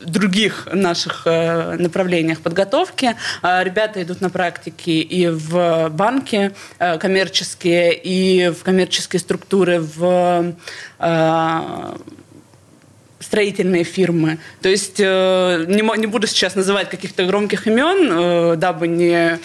других 0.00 0.68
наших 0.72 1.22
э, 1.26 1.76
направлениях 1.76 2.40
подготовки. 2.40 3.14
Э, 3.42 3.62
ребята 3.64 4.02
идут 4.02 4.20
на 4.20 4.30
практики 4.30 4.90
и 4.90 5.28
в 5.28 5.88
банки 5.90 6.52
коммерческие, 6.78 7.94
и 7.94 8.50
в 8.50 8.62
коммерческие 8.62 9.20
структуры, 9.20 9.80
в 9.80 10.54
строительные 13.20 13.84
фирмы. 13.84 14.38
То 14.60 14.68
есть 14.68 14.98
не, 14.98 15.98
не 15.98 16.06
буду 16.06 16.26
сейчас 16.26 16.54
называть 16.54 16.90
каких-то 16.90 17.24
громких 17.24 17.66
имен, 17.66 18.58
дабы 18.58 18.88
не 18.88 19.38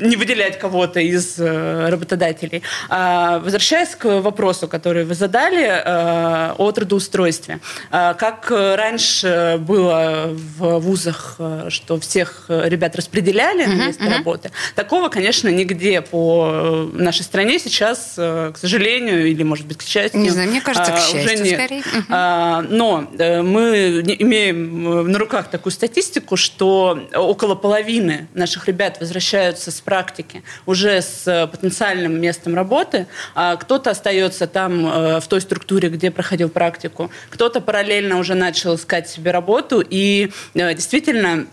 не 0.00 0.16
выделять 0.16 0.58
кого-то 0.58 1.00
из 1.00 1.38
э, 1.38 1.88
работодателей. 1.88 2.62
А, 2.88 3.38
возвращаясь 3.38 3.94
к 3.94 4.20
вопросу, 4.20 4.68
который 4.68 5.04
вы 5.04 5.14
задали 5.14 5.64
э, 5.64 6.54
о 6.56 6.72
трудоустройстве. 6.72 7.60
А, 7.90 8.14
как 8.14 8.50
раньше 8.50 9.56
было 9.60 10.30
в 10.30 10.78
вузах, 10.78 11.36
э, 11.38 11.66
что 11.70 11.98
всех 12.00 12.46
ребят 12.48 12.96
распределяли 12.96 13.64
на 13.64 13.86
место 13.86 14.04
uh-huh. 14.04 14.18
работы, 14.18 14.50
такого, 14.74 15.08
конечно, 15.08 15.48
нигде 15.48 16.00
по 16.00 16.88
нашей 16.92 17.22
стране 17.22 17.58
сейчас, 17.58 18.14
к 18.16 18.54
сожалению, 18.56 19.26
или, 19.26 19.42
может 19.42 19.66
быть, 19.66 19.78
к 19.78 19.82
счастью, 19.82 20.20
не 20.20 20.30
знаю, 20.30 20.50
мне 20.50 20.60
кажется, 20.60 20.92
к 20.92 20.98
счастью, 20.98 21.24
уже 21.24 21.36
нет. 21.36 21.54
скорее. 21.54 21.80
Uh-huh. 21.80 22.66
Но 22.70 23.08
мы 23.42 24.00
имеем 24.18 25.10
на 25.10 25.18
руках 25.18 25.50
такую 25.50 25.72
статистику, 25.72 26.36
что 26.36 26.98
около 27.14 27.54
половины 27.54 28.28
наших 28.34 28.68
ребят 28.68 28.98
возвращаются 29.00 29.70
с 29.70 29.80
практики, 29.84 30.42
уже 30.66 31.00
с 31.02 31.48
потенциальным 31.50 32.20
местом 32.20 32.54
работы, 32.54 33.06
а 33.34 33.56
кто-то 33.56 33.90
остается 33.90 34.46
там 34.46 34.86
э, 34.86 35.20
в 35.20 35.28
той 35.28 35.40
структуре, 35.40 35.88
где 35.88 36.10
проходил 36.10 36.48
практику, 36.48 37.10
кто-то 37.30 37.60
параллельно 37.60 38.18
уже 38.18 38.34
начал 38.34 38.74
искать 38.74 39.08
себе 39.08 39.30
работу, 39.30 39.84
и 39.88 40.30
э, 40.54 40.74
действительно 40.74 41.34
Э, 41.34 41.46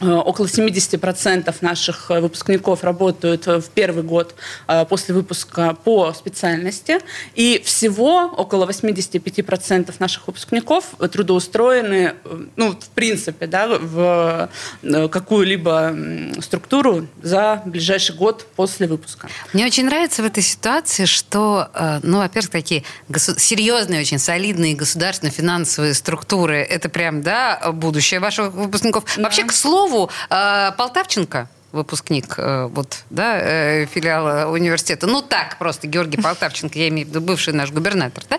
около 0.00 0.46
70% 0.46 1.54
наших 1.60 2.10
э, 2.10 2.20
выпускников 2.20 2.84
работают 2.84 3.46
в 3.46 3.64
первый 3.74 4.02
год 4.02 4.34
э, 4.66 4.84
после 4.86 5.14
выпуска 5.14 5.74
по 5.84 6.12
специальности. 6.12 6.98
И 7.34 7.62
всего 7.64 8.26
около 8.36 8.66
85% 8.68 9.94
наших 9.98 10.26
выпускников 10.26 10.94
трудоустроены, 11.10 12.14
ну, 12.56 12.72
в 12.72 12.88
принципе, 12.90 13.46
да, 13.46 13.68
в 13.68 14.50
какую-либо 14.82 15.94
структуру 16.40 17.06
за 17.22 17.62
ближайший 17.64 18.14
год 18.14 18.46
после 18.56 18.86
выпуска. 18.86 19.28
Мне 19.52 19.66
очень 19.66 19.86
нравится 19.86 20.22
в 20.22 20.26
этой 20.26 20.42
ситуации, 20.42 21.04
что, 21.04 21.68
ну, 22.02 22.18
во-первых, 22.18 22.50
такие 22.50 22.84
серьезные, 23.16 24.00
очень 24.00 24.18
солидные 24.18 24.74
государственно-финансовые 24.74 25.94
структуры, 25.94 26.58
это 26.58 26.88
прям, 26.88 27.22
да, 27.22 27.72
будущее 27.72 28.20
ваших 28.20 28.52
выпускников. 28.52 29.04
Да. 29.16 29.24
Вообще, 29.24 29.44
к 29.44 29.52
слову, 29.52 29.87
слову, 29.88 30.10
э, 30.30 30.72
Полтавченко, 30.76 31.48
выпускник 31.72 32.34
э, 32.38 32.66
вот, 32.66 32.98
да, 33.10 33.38
э, 33.40 33.86
филиала 33.86 34.50
университета. 34.50 35.06
Ну, 35.06 35.22
так 35.22 35.58
просто, 35.58 35.86
Георгий 35.86 36.20
Полтавченко, 36.20 36.78
я 36.78 36.88
имею 36.88 37.06
в 37.06 37.10
виду 37.10 37.20
бывший 37.20 37.54
наш 37.54 37.70
губернатор, 37.70 38.24
да? 38.28 38.38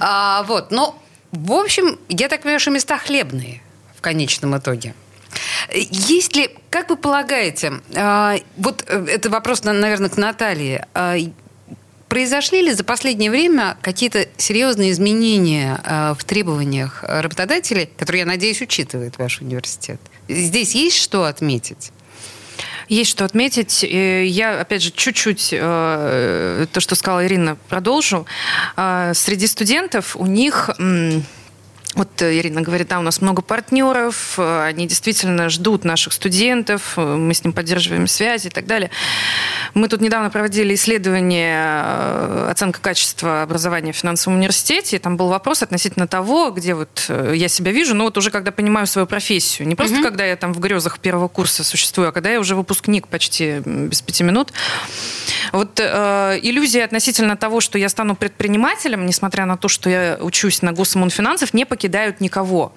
А, 0.00 0.42
вот, 0.44 0.70
но, 0.70 0.98
в 1.32 1.52
общем, 1.52 1.98
я 2.08 2.28
так 2.28 2.42
понимаю, 2.42 2.60
что 2.60 2.70
места 2.70 2.98
хлебные 2.98 3.62
в 3.96 4.00
конечном 4.00 4.56
итоге. 4.56 4.94
Есть 5.72 6.36
ли, 6.36 6.50
как 6.68 6.90
вы 6.90 6.96
полагаете, 6.96 7.72
вот 8.58 8.84
это 8.88 9.30
вопрос, 9.30 9.64
наверное, 9.64 10.10
к 10.10 10.16
Наталье, 10.18 10.86
Произошли 12.12 12.60
ли 12.60 12.74
за 12.74 12.84
последнее 12.84 13.30
время 13.30 13.78
какие-то 13.80 14.28
серьезные 14.36 14.90
изменения 14.90 15.80
э, 15.82 16.12
в 16.12 16.22
требованиях 16.24 17.02
работодателей, 17.04 17.88
которые, 17.96 18.20
я 18.20 18.26
надеюсь, 18.26 18.60
учитывает 18.60 19.16
ваш 19.16 19.40
университет? 19.40 19.98
Здесь 20.28 20.74
есть 20.74 20.96
что 20.96 21.24
отметить? 21.24 21.92
Есть 22.88 23.10
что 23.10 23.24
отметить. 23.24 23.82
Я, 23.82 24.60
опять 24.60 24.82
же, 24.82 24.90
чуть-чуть 24.90 25.50
э, 25.52 26.66
то, 26.72 26.80
что 26.80 26.94
сказала 26.94 27.26
Ирина, 27.26 27.56
продолжу. 27.68 28.26
Э, 28.76 29.12
среди 29.14 29.46
студентов 29.46 30.16
у 30.16 30.26
них... 30.26 30.70
Вот 31.94 32.22
Ирина 32.22 32.62
говорит, 32.62 32.88
да, 32.88 32.98
у 32.98 33.02
нас 33.02 33.20
много 33.20 33.42
партнеров, 33.42 34.38
они 34.38 34.86
действительно 34.86 35.48
ждут 35.48 35.84
наших 35.84 36.12
студентов, 36.12 36.96
мы 36.96 37.34
с 37.34 37.44
ним 37.44 37.52
поддерживаем 37.52 38.06
связи 38.06 38.46
и 38.46 38.50
так 38.50 38.66
далее. 38.66 38.90
Мы 39.74 39.88
тут 39.88 40.00
недавно 40.00 40.30
проводили 40.30 40.74
исследование 40.74 41.82
э, 41.84 42.48
оценка 42.50 42.80
качества 42.80 43.42
образования 43.42 43.92
в 43.92 43.96
финансовом 43.96 44.38
университете, 44.38 44.96
и 44.96 44.98
там 44.98 45.16
был 45.16 45.28
вопрос 45.28 45.62
относительно 45.62 46.06
того, 46.06 46.50
где 46.50 46.74
вот 46.74 47.06
э, 47.08 47.32
я 47.36 47.48
себя 47.48 47.72
вижу, 47.72 47.94
но 47.94 48.04
вот 48.04 48.18
уже 48.18 48.30
когда 48.30 48.52
понимаю 48.52 48.86
свою 48.86 49.06
профессию. 49.06 49.66
Не 49.68 49.74
просто 49.74 49.96
угу. 49.96 50.04
когда 50.04 50.24
я 50.24 50.36
там 50.36 50.52
в 50.52 50.60
грезах 50.60 50.98
первого 50.98 51.28
курса 51.28 51.64
существую, 51.64 52.08
а 52.08 52.12
когда 52.12 52.30
я 52.30 52.40
уже 52.40 52.54
выпускник 52.54 53.08
почти 53.08 53.60
без 53.64 54.02
пяти 54.02 54.24
минут. 54.24 54.52
Вот 55.52 55.80
э, 55.80 56.38
иллюзия 56.42 56.84
относительно 56.84 57.36
того, 57.36 57.60
что 57.60 57.78
я 57.78 57.88
стану 57.88 58.14
предпринимателем, 58.14 59.06
несмотря 59.06 59.46
на 59.46 59.56
то, 59.56 59.68
что 59.68 59.90
я 59.90 60.18
учусь 60.20 60.62
на 60.62 60.72
госмунфинансов, 60.72 61.54
не 61.54 61.64
покидают 61.64 62.20
никого. 62.20 62.72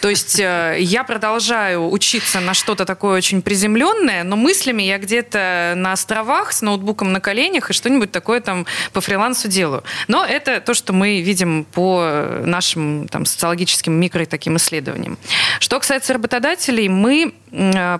То 0.00 0.08
есть 0.08 0.38
э, 0.38 0.76
я 0.80 1.04
продолжаю 1.04 1.90
учиться 1.90 2.40
на 2.40 2.54
что-то 2.54 2.84
такое 2.84 3.16
очень 3.16 3.42
приземленное, 3.42 4.24
но 4.24 4.36
мыслями 4.36 4.82
я 4.82 4.98
где-то 4.98 5.74
на 5.76 5.92
островах 5.92 6.52
с 6.52 6.62
ноутбуком 6.62 7.12
на 7.12 7.20
коленях 7.20 7.70
и 7.70 7.72
что-нибудь 7.72 8.12
такое 8.12 8.40
там 8.40 8.66
по 8.92 9.00
фрилансу 9.00 9.48
делаю. 9.48 9.82
Но 10.08 10.24
это 10.24 10.60
то, 10.60 10.74
что 10.74 10.92
мы 10.92 11.20
видим 11.20 11.64
по 11.64 12.40
нашим 12.44 13.08
там, 13.08 13.24
социологическим 13.24 13.92
микро 13.92 14.22
и 14.22 14.26
таким 14.26 14.56
исследованиям. 14.56 15.18
Что 15.58 15.78
касается 15.78 16.12
работодателей, 16.12 16.88
мы 16.88 17.34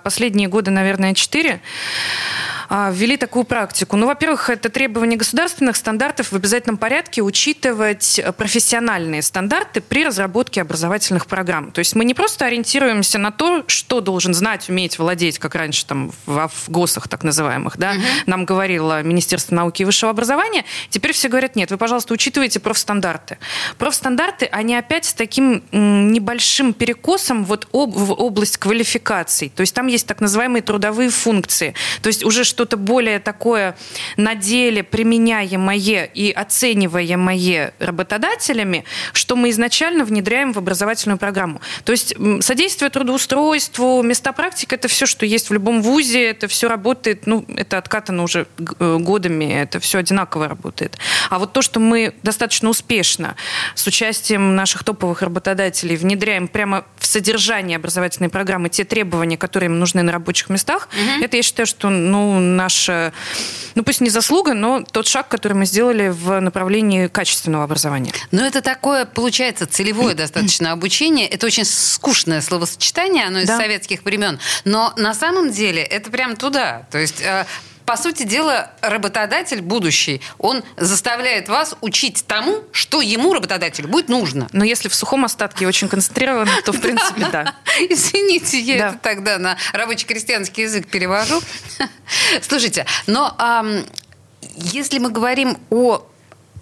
последние 0.03 0.49
годы, 0.49 0.71
наверное, 0.71 1.15
четыре, 1.15 1.61
ввели 2.93 3.17
такую 3.17 3.45
практику? 3.45 3.97
Ну, 3.97 4.07
во-первых, 4.07 4.51
это 4.51 4.69
требование 4.69 5.17
государственных 5.17 5.77
стандартов 5.77 6.33
в 6.33 6.37
обязательном 6.37 6.77
порядке 6.77 7.23
учитывать 7.23 8.21
профессиональные 8.37 9.23
стандарты 9.23 9.81
при 9.81 10.05
разработке 10.05 10.61
образовательных 10.61 11.27
программ. 11.27 11.73
То 11.73 11.79
есть 11.79 11.95
мы 11.95 12.05
не 12.05 12.15
просто 12.15 12.47
ориентируемся 12.47 13.19
на 13.19 13.31
то, 13.31 13.65
что 13.67 14.01
должен 14.01 14.35
знать, 14.35 14.69
уметь, 14.69 14.99
владеть, 14.99 15.39
как 15.39 15.55
раньше 15.55 15.87
там 15.87 16.13
в, 16.27 16.49
в 16.49 16.71
ГОСах 16.71 17.09
так 17.09 17.23
называемых, 17.23 17.77
да, 17.77 17.93
угу. 17.93 18.01
нам 18.27 18.45
говорило 18.45 19.03
Министерство 19.03 19.55
науки 19.55 19.83
и 19.83 19.85
высшего 19.85 20.11
образования. 20.11 20.65
Теперь 20.91 21.13
все 21.13 21.29
говорят, 21.29 21.57
нет, 21.57 21.71
вы, 21.71 21.77
пожалуйста, 21.77 22.15
учитывайте 22.15 22.61
профстандарты. 22.61 23.39
Профстандарты, 23.79 24.47
они 24.47 24.75
опять 24.75 25.05
с 25.05 25.15
таким 25.15 25.63
небольшим 25.73 26.73
перекосом 26.73 27.45
вот 27.45 27.69
об, 27.73 27.95
в 27.95 28.13
область 28.13 28.57
квалификаций. 28.57 29.53
То 29.55 29.61
есть 29.61 29.75
там 29.75 29.87
есть 29.87 30.07
так 30.07 30.21
называемые 30.21 30.63
трудовые 30.63 31.11
функции. 31.11 31.75
То 32.03 32.09
есть 32.09 32.25
уже 32.25 32.45
что-то 32.65 32.79
более 32.79 33.19
такое 33.19 33.77
на 34.17 34.35
деле 34.35 34.83
применяемое 34.83 36.05
и 36.05 36.31
оцениваемое 36.31 37.75
работодателями, 37.79 38.85
что 39.13 39.37
мы 39.37 39.51
изначально 39.51 40.05
внедряем 40.05 40.55
в 40.55 40.59
образовательную 40.59 41.19
программу. 41.19 41.61
То 41.85 41.93
есть 41.93 42.15
содействие 42.41 42.89
трудоустройству, 42.89 44.03
места 44.03 44.33
практики– 44.33 44.75
это 44.77 44.89
все, 44.89 45.05
что 45.05 45.27
есть 45.27 45.51
в 45.51 45.53
любом 45.53 45.83
вузе, 45.83 46.31
это 46.31 46.49
все 46.49 46.67
работает, 46.67 47.27
ну, 47.27 47.45
это 47.55 47.77
откатано 47.77 48.23
уже 48.23 48.47
э, 48.79 48.97
годами, 48.99 49.53
это 49.53 49.79
все 49.79 49.99
одинаково 49.99 50.49
работает. 50.49 50.97
А 51.29 51.39
вот 51.39 51.53
то, 51.53 51.61
что 51.61 51.81
мы 51.81 52.15
достаточно 52.23 52.71
успешно 52.71 53.37
с 53.75 53.87
участием 53.87 54.57
наших 54.57 54.85
топовых 54.85 55.21
работодателей 55.21 55.97
внедряем 55.97 56.49
прямо 56.49 56.87
в 56.97 57.05
содержание 57.05 57.77
образовательной 57.77 58.31
программы 58.31 58.71
те 58.71 58.85
требования, 58.85 59.37
которые 59.37 59.69
им 59.69 59.79
нужны 59.79 60.03
на 60.03 60.13
рабочих 60.13 60.49
местах, 60.49 60.89
угу. 60.89 61.25
это, 61.25 61.37
я 61.37 61.43
считаю, 61.43 61.67
что, 61.67 61.91
ну, 61.91 62.39
наша, 62.45 63.13
ну 63.75 63.83
пусть 63.83 64.01
не 64.01 64.11
заслуга, 64.11 64.55
но 64.55 64.83
тот 64.83 65.07
шаг, 65.07 65.29
который 65.29 65.55
мы 65.55 65.67
сделали 65.67 66.09
в 66.09 66.41
направлении 66.41 67.09
качественного 67.09 67.65
образования. 67.65 68.13
Но 68.31 68.45
это 68.45 68.63
такое, 68.63 69.05
получается, 69.05 69.67
целевое 69.67 70.15
достаточно 70.25 70.73
обучение. 70.73 71.27
Это 71.29 71.47
очень 71.47 71.65
скучное 71.65 72.41
словосочетание, 72.41 73.27
оно 73.27 73.41
из 73.41 73.49
да. 73.49 73.57
советских 73.57 74.05
времен. 74.05 74.39
Но 74.65 74.93
на 74.97 75.15
самом 75.15 75.51
деле 75.51 75.83
это 75.83 76.11
прям 76.11 76.37
туда. 76.37 76.87
То 76.91 76.99
есть 76.99 77.21
э, 77.21 77.47
по 77.85 77.97
сути 77.97 78.23
дела, 78.23 78.71
работодатель 78.81 79.61
будущий, 79.61 80.21
он 80.39 80.63
заставляет 80.77 81.49
вас 81.49 81.77
учить 81.81 82.25
тому, 82.27 82.65
что 82.73 83.01
ему, 83.03 83.35
работодателю, 83.35 83.89
будет 83.89 84.09
нужно. 84.09 84.49
Но 84.53 84.65
если 84.65 84.89
в 84.89 84.95
сухом 84.95 85.25
остатке 85.25 85.67
очень 85.67 85.89
концентрировано, 85.89 86.51
то, 86.65 86.73
в 86.73 86.81
принципе, 86.83 87.27
да. 87.31 87.55
Извините, 87.89 88.59
я 88.59 88.89
это 88.89 88.99
тогда 89.03 89.39
на 89.39 89.57
рабочий 89.73 90.07
крестьянский 90.07 90.65
язык 90.65 90.89
перевожу. 90.89 91.41
Слушайте, 92.43 92.87
но 93.07 93.37
если 94.57 94.99
мы 94.99 95.11
говорим 95.11 95.59
о 95.71 96.07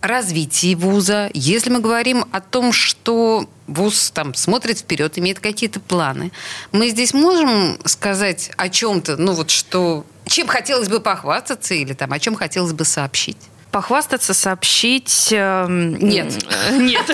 развитии 0.03 0.75
вуза, 0.75 1.31
если 1.33 1.71
мы 1.71 1.81
говорим 1.81 2.25
о 2.33 2.41
том, 2.41 2.73
что 2.73 3.49
вуз 3.67 4.11
там 4.11 4.35
смотрит 4.35 4.79
вперед, 4.81 5.19
имеет 5.19 5.41
какие-то 5.41 5.81
планы, 5.81 6.33
мы 6.73 6.91
здесь 6.91 7.15
можем 7.15 7.79
сказать 7.85 8.51
о 8.57 8.69
чем-то, 8.69 9.17
ну 9.17 9.33
вот 9.33 9.51
что 9.51 10.05
чем 10.27 10.47
хотелось 10.47 10.89
бы 10.89 11.01
похвастаться 11.01 11.75
или 11.75 11.93
там, 11.95 12.13
о 12.13 12.19
чем 12.19 12.35
хотелось 12.35 12.73
бы 12.73 12.85
сообщить? 12.85 13.39
Похвастаться, 13.73 14.35
сообщить... 14.35 15.31
Э, 15.33 15.67
нет. 15.69 16.35
Нет. 16.73 17.11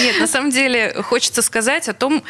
Нет, 0.00 0.20
на 0.20 0.26
самом 0.28 0.50
деле 0.50 0.94
хочется 1.02 1.42
сказать 1.42 1.88
о 1.88 1.94
том, 1.94 2.22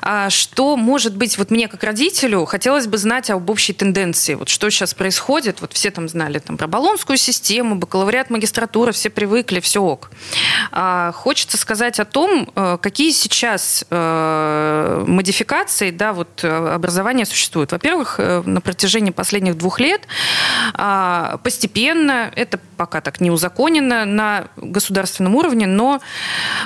а, 0.00 0.30
что, 0.30 0.76
может 0.76 1.16
быть, 1.16 1.36
вот 1.36 1.50
мне 1.50 1.66
как 1.66 1.82
родителю 1.82 2.44
хотелось 2.44 2.86
бы 2.86 2.96
знать 2.96 3.28
об 3.30 3.50
общей 3.50 3.72
тенденции. 3.72 4.34
Вот 4.34 4.48
что 4.48 4.70
сейчас 4.70 4.94
происходит. 4.94 5.60
Вот 5.60 5.72
все 5.72 5.90
там 5.90 6.08
знали 6.08 6.38
там, 6.38 6.56
про 6.56 6.68
баллонскую 6.68 7.16
систему, 7.16 7.74
бакалавриат, 7.74 8.30
магистратура, 8.30 8.92
все 8.92 9.10
привыкли, 9.10 9.58
все 9.58 9.82
ок. 9.82 10.10
А, 10.70 11.10
хочется 11.10 11.56
сказать 11.56 11.98
о 11.98 12.04
том, 12.04 12.48
э, 12.54 12.78
какие 12.80 13.10
сейчас 13.10 13.84
э, 13.90 15.04
модификации 15.08 15.90
да, 15.90 16.12
вот, 16.12 16.44
образования 16.44 17.26
существуют. 17.26 17.72
Во-первых, 17.72 18.18
на 18.18 18.60
протяжении 18.60 19.10
последних 19.10 19.58
двух 19.58 19.80
лет 19.80 20.02
а, 20.74 21.38
постепенно 21.42 22.32
это 22.44 22.58
пока 22.76 23.00
так 23.00 23.20
не 23.20 23.30
узаконено 23.30 24.04
на 24.04 24.48
государственном 24.56 25.34
уровне, 25.34 25.66
но 25.66 26.00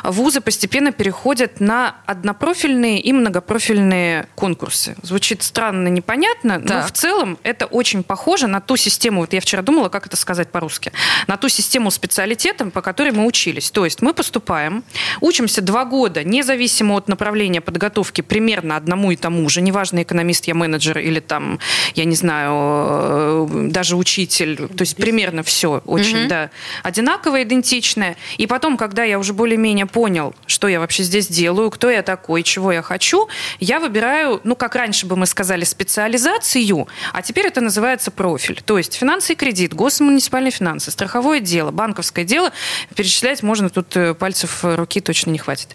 вузы 0.04 0.40
постепенно 0.40 0.92
переходят 0.92 1.60
на 1.60 1.96
однопрофильные 2.06 3.00
и 3.00 3.12
многопрофильные 3.12 4.28
конкурсы. 4.34 4.96
Звучит 5.02 5.42
странно, 5.42 5.88
непонятно, 5.88 6.58
да. 6.58 6.80
но 6.80 6.86
в 6.86 6.92
целом 6.92 7.38
это 7.42 7.66
очень 7.66 8.02
похоже 8.02 8.46
на 8.46 8.60
ту 8.60 8.76
систему, 8.76 9.20
вот 9.20 9.32
я 9.32 9.40
вчера 9.40 9.62
думала, 9.62 9.88
как 9.88 10.06
это 10.06 10.16
сказать 10.16 10.50
по-русски, 10.50 10.92
на 11.26 11.36
ту 11.36 11.48
систему 11.48 11.90
специалитетом, 11.90 12.70
по 12.70 12.82
которой 12.82 13.12
мы 13.12 13.26
учились. 13.26 13.70
То 13.70 13.84
есть 13.84 14.02
мы 14.02 14.12
поступаем, 14.12 14.84
учимся 15.20 15.62
два 15.62 15.84
года, 15.84 16.24
независимо 16.24 16.96
от 16.96 17.08
направления 17.08 17.60
подготовки, 17.60 18.20
примерно 18.20 18.76
одному 18.76 19.10
и 19.10 19.16
тому 19.16 19.48
же, 19.48 19.60
неважно, 19.60 20.02
экономист 20.02 20.46
я 20.46 20.54
менеджер 20.54 20.98
или 20.98 21.20
там, 21.20 21.58
я 21.94 22.04
не 22.04 22.16
знаю, 22.16 22.52
э, 22.52 23.68
даже 23.70 23.96
учитель, 23.96 24.68
то 24.68 24.82
есть 24.82 24.96
примерно 24.96 25.42
все 25.42 25.67
очень, 25.76 26.22
угу. 26.22 26.28
да, 26.28 26.50
одинаковое, 26.82 27.44
идентичное. 27.44 28.16
И 28.36 28.46
потом, 28.46 28.76
когда 28.76 29.04
я 29.04 29.18
уже 29.18 29.32
более-менее 29.32 29.86
понял, 29.86 30.34
что 30.46 30.68
я 30.68 30.80
вообще 30.80 31.02
здесь 31.02 31.28
делаю, 31.28 31.70
кто 31.70 31.90
я 31.90 32.02
такой, 32.02 32.42
чего 32.42 32.72
я 32.72 32.82
хочу, 32.82 33.28
я 33.60 33.80
выбираю, 33.80 34.40
ну, 34.44 34.56
как 34.56 34.74
раньше 34.74 35.06
бы 35.06 35.16
мы 35.16 35.26
сказали, 35.26 35.64
специализацию, 35.64 36.88
а 37.12 37.22
теперь 37.22 37.46
это 37.46 37.60
называется 37.60 38.10
профиль. 38.10 38.60
То 38.64 38.78
есть 38.78 38.94
финансы 38.94 39.32
и 39.32 39.36
кредит, 39.36 39.74
госмуниципальные 39.74 40.50
финансы, 40.50 40.90
страховое 40.90 41.40
дело, 41.40 41.70
банковское 41.70 42.24
дело. 42.24 42.52
Перечислять 42.94 43.42
можно, 43.42 43.70
тут 43.70 43.96
э, 43.96 44.14
пальцев 44.14 44.60
руки 44.62 45.00
точно 45.00 45.30
не 45.30 45.38
хватит. 45.38 45.74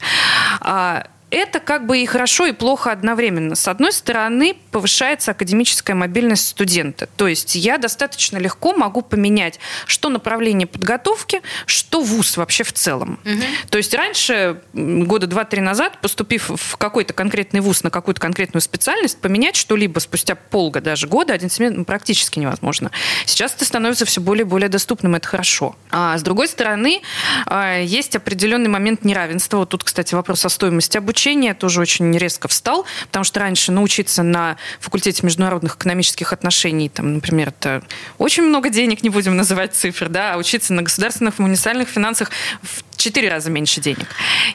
А 0.60 1.08
это 1.34 1.60
как 1.60 1.88
бы 1.88 1.98
и 1.98 2.06
хорошо, 2.06 2.46
и 2.46 2.52
плохо 2.52 2.92
одновременно. 2.92 3.56
С 3.56 3.68
одной 3.68 3.92
стороны, 3.92 4.56
повышается 4.72 5.32
академическая 5.32 5.96
мобильность 5.96 6.48
студента. 6.48 7.08
То 7.18 7.28
есть 7.28 7.56
я 7.56 7.78
достаточно 7.78 8.38
легко 8.38 8.74
могу 8.74 9.02
поменять 9.02 9.60
что 9.88 10.10
направление 10.10 10.68
подготовки, 10.68 11.42
что 11.66 12.02
вуз 12.02 12.38
вообще 12.38 12.64
в 12.64 12.72
целом. 12.74 13.20
Угу. 13.26 13.42
То 13.70 13.78
есть 13.78 13.94
раньше, 13.94 14.62
года 14.74 15.28
два-три 15.28 15.62
назад, 15.62 16.00
поступив 16.02 16.50
в 16.50 16.78
какой-то 16.78 17.14
конкретный 17.14 17.62
вуз 17.62 17.84
на 17.84 17.90
какую-то 17.90 18.22
конкретную 18.22 18.62
специальность, 18.62 19.20
поменять 19.20 19.56
что-либо 19.56 20.00
спустя 20.00 20.36
полгода, 20.36 20.86
даже 20.86 21.08
года, 21.08 21.34
один 21.34 21.50
семестр 21.50 21.78
ну, 21.78 21.86
практически 21.86 22.40
невозможно. 22.40 22.92
Сейчас 23.26 23.56
это 23.56 23.66
становится 23.66 24.06
все 24.06 24.22
более 24.22 24.42
и 24.42 24.48
более 24.48 24.70
доступным, 24.70 25.16
это 25.16 25.28
хорошо. 25.28 25.76
А 25.90 26.18
с 26.18 26.22
другой 26.22 26.48
стороны, 26.48 27.02
а, 27.46 27.80
есть 27.80 28.16
определенный 28.16 28.70
момент 28.70 29.04
неравенства. 29.04 29.58
Вот 29.58 29.70
тут, 29.70 29.84
кстати, 29.84 30.14
вопрос 30.14 30.46
о 30.46 30.50
стоимости 30.50 30.98
обучения 30.98 31.23
обучения 31.24 31.54
тоже 31.54 31.80
очень 31.80 32.18
резко 32.18 32.50
встал, 32.50 32.86
потому 33.08 33.24
что 33.24 33.40
раньше 33.40 33.72
научиться 33.72 34.24
на 34.24 34.58
факультете 34.82 35.26
международных 35.26 35.76
экономических 35.76 36.34
отношений, 36.34 36.90
там, 36.90 37.14
например, 37.14 37.50
это 37.50 37.82
очень 38.18 38.44
много 38.44 38.70
денег, 38.70 39.04
не 39.04 39.10
будем 39.10 39.38
называть 39.38 39.74
цифр, 39.74 40.10
да, 40.10 40.34
а 40.34 40.38
учиться 40.38 40.74
на 40.74 40.82
государственных 40.82 41.40
муниципальных 41.40 41.88
финансах 41.88 42.30
в 42.62 42.84
четыре 42.98 43.30
раза 43.30 43.50
меньше 43.50 43.82
денег. 43.82 44.08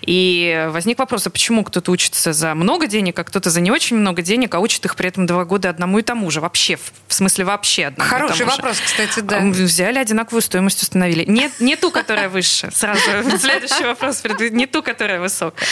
И 0.03 0.67
возник 0.71 0.99
вопрос, 0.99 1.27
а 1.27 1.31
почему 1.31 1.65
кто-то 1.65 1.91
учится 1.91 2.33
за 2.33 2.55
много 2.55 2.87
денег, 2.87 3.19
а 3.19 3.25
кто-то 3.25 3.51
за 3.51 3.61
не 3.61 3.71
очень 3.71 3.97
много 3.97 4.23
денег, 4.23 4.55
а 4.55 4.61
учит 4.61 4.85
их 4.85 4.97
при 4.97 5.09
этом 5.09 5.27
два 5.27 5.45
года 5.45 5.71
одному 5.71 5.99
и 5.99 6.03
тому 6.03 6.31
же, 6.31 6.41
вообще, 6.41 6.77
в 6.77 7.15
смысле 7.15 7.45
вообще 7.45 7.87
одному 7.87 8.11
Хороший 8.11 8.37
и 8.37 8.39
тому 8.41 8.51
вопрос, 8.53 8.77
же. 8.77 8.83
кстати, 8.85 9.21
да. 9.21 9.41
Взяли 9.41 9.99
одинаковую 9.99 10.43
стоимость, 10.43 10.83
установили. 10.83 11.25
Не, 11.25 11.51
не 11.61 11.77
ту, 11.77 11.91
которая 11.91 12.29
выше, 12.29 12.71
сразу 12.73 13.01
следующий 13.39 13.85
вопрос, 13.85 14.23
не 14.51 14.67
ту, 14.67 14.83
которая 14.83 15.21
высокая. 15.21 15.67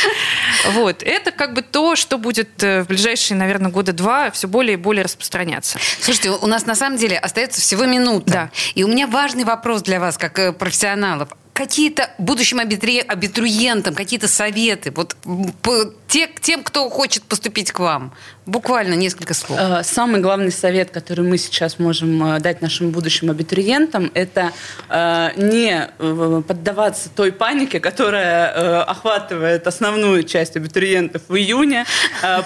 Вот. 0.71 1.03
Это 1.03 1.31
как 1.31 1.55
бы 1.55 1.63
то, 1.63 1.97
что 1.97 2.19
будет 2.19 2.63
э, 2.63 2.83
в 2.83 2.89
ближайшие, 2.89 3.37
наверное, 3.37 3.71
года 3.71 3.93
два 3.93 4.31
все 4.31 4.49
более 4.49 4.75
и 4.75 4.77
более 4.77 5.05
распространяться. 5.05 5.79
Слушайте, 6.01 6.31
у 6.31 6.47
нас 6.47 6.67
на 6.67 6.75
самом 6.75 6.99
деле 6.99 7.19
остается 7.19 7.61
всего 7.61 7.85
минута. 7.85 8.31
Да. 8.31 8.51
И 8.75 8.85
у 8.85 8.89
меня 8.89 9.07
важный 9.07 9.45
вопрос 9.45 9.83
для 9.83 10.01
вас, 10.01 10.19
как 10.19 10.39
э, 10.39 10.53
профессионалов 10.53 11.31
какие-то 11.57 12.11
будущим 12.19 12.61
абитуриентам, 12.61 13.95
какие-то 13.95 14.29
советы, 14.29 14.93
вот 14.95 15.17
по, 15.63 15.87
те, 16.17 16.31
тем, 16.41 16.63
кто 16.63 16.89
хочет 16.89 17.25
поступить 17.25 17.73
к 17.73 17.79
вам? 17.79 18.15
Буквально 18.47 18.95
несколько 18.95 19.35
слов. 19.35 19.59
Э, 19.61 19.83
самый 19.83 20.21
главный 20.21 20.51
совет, 20.51 20.91
который 20.91 21.29
мы 21.29 21.37
сейчас 21.37 21.79
можем 21.79 22.37
э, 22.37 22.41
дать 22.41 22.63
нашим 22.63 22.91
будущим 22.91 23.31
абитуриентам, 23.31 24.11
это 24.15 24.53
э, 24.89 25.31
не 25.37 25.91
поддаваться 25.99 27.11
той 27.11 27.33
панике, 27.33 27.81
которая 27.81 28.83
охватывает 28.85 29.67
основную 29.67 30.23
часть 30.23 30.57
абитуриентов 30.57 31.23
в 31.29 31.37
июне 31.37 31.85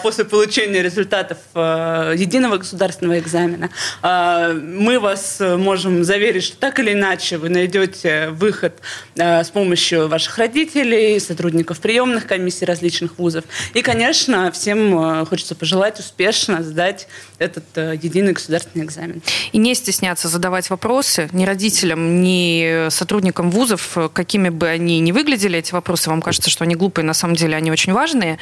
после 0.03 0.25
получения 0.25 0.83
результатов 0.83 1.39
единого 1.55 2.57
государственного 2.57 3.19
экзамена. 3.19 3.71
Мы 4.03 4.99
вас 4.99 5.41
можем 5.41 6.05
заверить, 6.05 6.45
что 6.45 6.57
так 6.57 6.79
или 6.79 6.93
иначе 6.93 7.37
вы 7.37 7.49
найдете 7.49 8.29
выход 8.31 8.75
с 9.17 9.51
помощью 9.51 10.09
ваших 10.09 10.39
родителей, 10.39 11.21
сотрудников 11.21 11.81
приемных 11.81 12.27
комиссий 12.27 12.65
различных 12.65 13.19
вузов. 13.19 13.45
И, 13.75 13.83
конечно, 13.83 14.51
всем 14.53 15.27
хочется 15.27 15.55
пожелать 15.55 15.99
успешно 15.99 16.63
сдать 16.63 17.09
этот 17.39 17.65
э, 17.77 17.99
единый 18.01 18.33
государственный 18.33 18.85
экзамен. 18.85 19.23
И 19.53 19.59
не 19.59 19.75
стесняться 19.75 20.29
задавать 20.29 20.71
вопросы 20.71 21.29
ни 21.33 21.45
родителям, 21.45 22.23
ни 22.23 22.89
сотрудникам 22.91 23.51
вузов, 23.51 23.97
какими 24.13 24.49
бы 24.49 24.69
они 24.69 25.01
ни 25.01 25.13
выглядели, 25.13 25.59
эти 25.59 25.73
вопросы, 25.73 26.11
вам 26.11 26.23
кажется, 26.23 26.51
что 26.51 26.65
они 26.65 26.75
глупые, 26.75 27.05
на 27.05 27.15
самом 27.15 27.37
деле 27.37 27.57
они 27.57 27.71
очень 27.71 27.93
важные. 27.93 28.39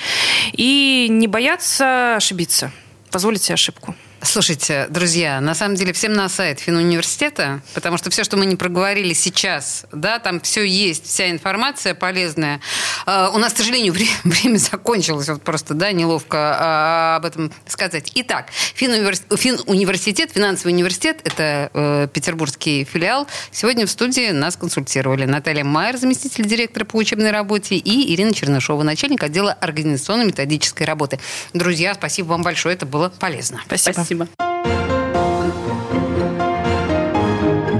И 0.52 1.06
не 1.10 1.26
бояться 1.26 2.16
ошибиться, 2.16 2.72
позволить 3.10 3.42
себе 3.42 3.54
ошибку. 3.54 3.94
Слушайте, 4.20 4.88
друзья, 4.90 5.40
на 5.40 5.54
самом 5.54 5.76
деле 5.76 5.92
всем 5.92 6.12
на 6.12 6.28
сайт 6.28 6.58
Финуниверситета, 6.58 7.60
потому 7.74 7.96
что 7.98 8.10
все, 8.10 8.24
что 8.24 8.36
мы 8.36 8.46
не 8.46 8.56
проговорили 8.56 9.12
сейчас, 9.12 9.86
да, 9.92 10.18
там 10.18 10.40
все 10.40 10.64
есть, 10.64 11.06
вся 11.06 11.30
информация 11.30 11.94
полезная. 11.94 12.60
Uh, 13.06 13.30
у 13.34 13.38
нас, 13.38 13.52
к 13.52 13.58
сожалению, 13.58 13.92
время, 13.94 14.10
время 14.24 14.56
закончилось, 14.58 15.28
вот 15.28 15.42
просто, 15.42 15.74
да, 15.74 15.92
неловко 15.92 16.36
uh, 16.36 17.16
об 17.16 17.26
этом 17.26 17.52
сказать. 17.66 18.10
Итак, 18.16 18.48
Финуниверситет, 18.74 20.32
финансовый 20.34 20.72
университет, 20.72 21.20
это 21.22 21.70
uh, 21.72 22.08
петербургский 22.08 22.84
филиал. 22.84 23.28
Сегодня 23.52 23.86
в 23.86 23.90
студии 23.90 24.30
нас 24.30 24.56
консультировали 24.56 25.26
Наталья 25.26 25.62
Майер, 25.62 25.96
заместитель 25.96 26.44
директора 26.44 26.84
по 26.84 26.96
учебной 26.96 27.30
работе, 27.30 27.76
и 27.76 28.14
Ирина 28.14 28.34
Чернышова, 28.34 28.82
начальник 28.82 29.22
отдела 29.22 29.52
организационно-методической 29.52 30.86
работы. 30.86 31.20
Друзья, 31.54 31.94
спасибо 31.94 32.28
вам 32.28 32.42
большое, 32.42 32.74
это 32.74 32.84
было 32.84 33.10
полезно. 33.10 33.60
Спасибо. 33.64 34.07
Спасибо. 34.08 34.26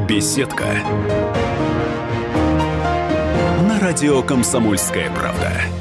Беседка. 0.06 0.66
На 3.66 3.80
радио 3.80 4.22
«Комсомольская 4.22 5.10
правда». 5.10 5.77